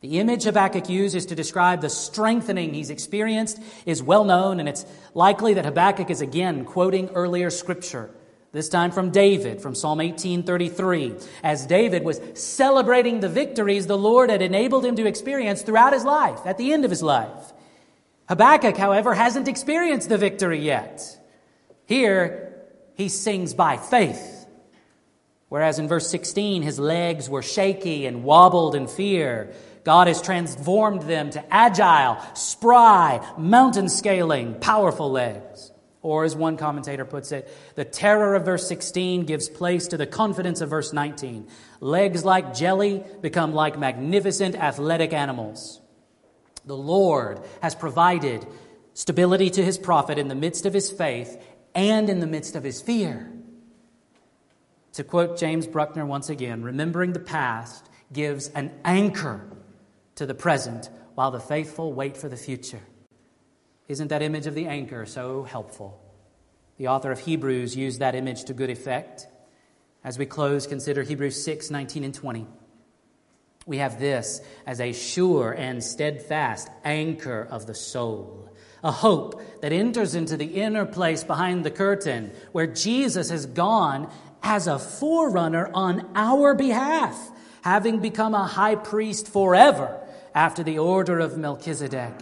[0.02, 4.84] The image Habakkuk uses to describe the strengthening he's experienced is well known, and it's
[5.14, 8.10] likely that Habakkuk is again quoting earlier scripture,
[8.52, 14.32] this time from David, from Psalm 1833, as David was celebrating the victories the Lord
[14.32, 17.54] had enabled him to experience throughout his life, at the end of his life.
[18.28, 21.16] Habakkuk, however, hasn't experienced the victory yet.
[21.86, 22.56] Here,
[22.96, 24.48] he sings by faith.
[25.50, 29.54] Whereas in verse 16, his legs were shaky and wobbled in fear.
[29.84, 35.72] God has transformed them to agile, spry, mountain scaling, powerful legs.
[36.04, 40.08] Or, as one commentator puts it, the terror of verse 16 gives place to the
[40.08, 41.48] confidence of verse 19.
[41.80, 45.80] Legs like jelly become like magnificent athletic animals.
[46.66, 48.48] The Lord has provided
[48.94, 51.40] stability to his prophet in the midst of his faith
[51.76, 53.32] and in the midst of his fear.
[54.94, 59.46] To quote James Bruckner once again, remembering the past gives an anchor
[60.22, 62.82] to the present while the faithful wait for the future.
[63.88, 66.00] Isn't that image of the anchor so helpful?
[66.78, 69.26] The author of Hebrews used that image to good effect.
[70.04, 72.46] As we close, consider Hebrews 6 19 and 20.
[73.66, 78.48] We have this as a sure and steadfast anchor of the soul,
[78.84, 84.08] a hope that enters into the inner place behind the curtain where Jesus has gone
[84.44, 87.32] as a forerunner on our behalf,
[87.64, 89.98] having become a high priest forever
[90.34, 92.14] after the order of Melchizedek.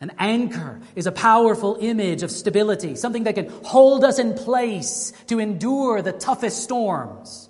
[0.00, 5.12] An anchor is a powerful image of stability, something that can hold us in place
[5.26, 7.48] to endure the toughest storms.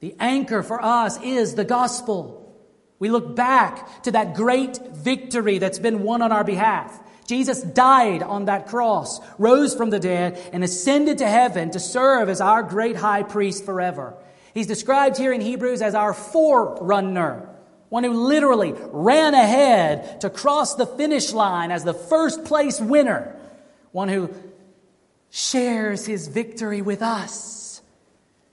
[0.00, 2.38] The anchor for us is the gospel.
[2.98, 6.98] We look back to that great victory that's been won on our behalf.
[7.26, 12.28] Jesus died on that cross, rose from the dead, and ascended to heaven to serve
[12.28, 14.14] as our great high priest forever.
[14.54, 17.51] He's described here in Hebrews as our forerunner
[17.92, 23.36] one who literally ran ahead to cross the finish line as the first place winner,
[23.90, 24.30] one who
[25.28, 27.82] shares his victory with us.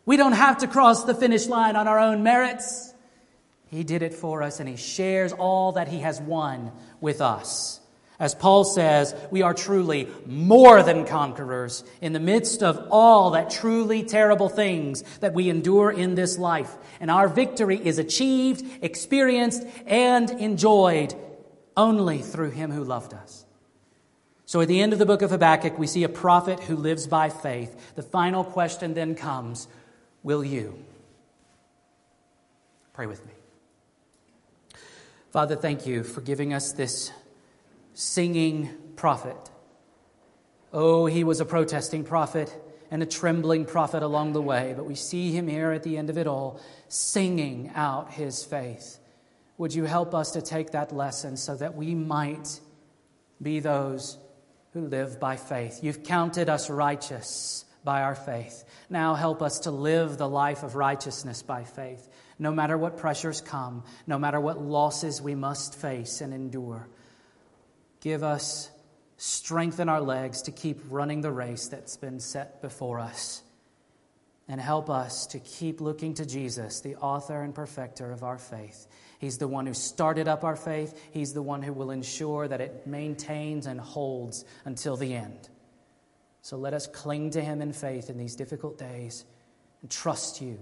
[0.06, 2.94] We don't have to cross the finish line on our own merits.
[3.68, 7.80] He did it for us and he shares all that he has won with us.
[8.20, 13.50] As Paul says, we are truly more than conquerors in the midst of all that
[13.50, 16.76] truly terrible things that we endure in this life.
[17.00, 21.16] And our victory is achieved, experienced, and enjoyed
[21.78, 23.46] only through him who loved us.
[24.46, 27.08] So at the end of the book of Habakkuk, we see a prophet who lives
[27.08, 27.94] by faith.
[27.96, 29.70] The final question then comes
[30.24, 30.78] Will you?
[32.92, 33.32] Pray with me.
[35.32, 37.12] Father, thank you for giving us this
[38.00, 39.36] singing prophet.
[40.72, 42.50] Oh, he was a protesting prophet
[42.90, 46.10] and a trembling prophet along the way, but we see him here at the end
[46.10, 49.00] of it all singing out his faith.
[49.58, 52.62] Would you help us to take that lesson so that we might
[53.42, 54.18] be those
[54.72, 55.84] who live by faith?
[55.84, 58.64] You've counted us righteous by our faith.
[58.90, 62.08] Now help us to live the life of righteousness by faith,
[62.40, 66.88] no matter what pressures come, no matter what losses we must face and endure.
[68.02, 68.70] Give us
[69.18, 73.44] strength in our legs to keep running the race that's been set before us.
[74.48, 78.88] And help us to keep looking to Jesus, the author and perfecter of our faith.
[79.20, 81.00] He's the one who started up our faith.
[81.12, 85.50] He's the one who will ensure that it maintains and holds until the end.
[86.42, 89.26] So let us cling to Him in faith in these difficult days
[89.82, 90.58] and trust you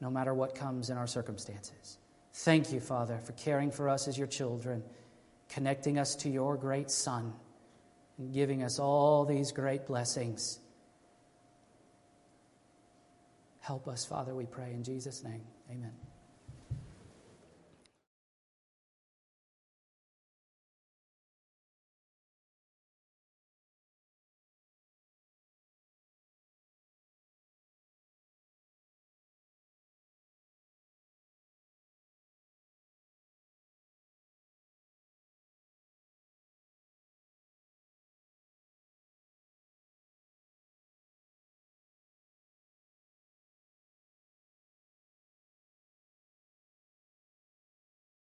[0.00, 1.98] no matter what comes in our circumstances.
[2.32, 4.82] Thank you, Father, for caring for us as your children
[5.52, 7.32] connecting us to your great Son,
[8.18, 10.58] and giving us all these great blessings.
[13.60, 15.42] Help us, Father, we pray in Jesus' name.
[15.70, 15.92] Amen.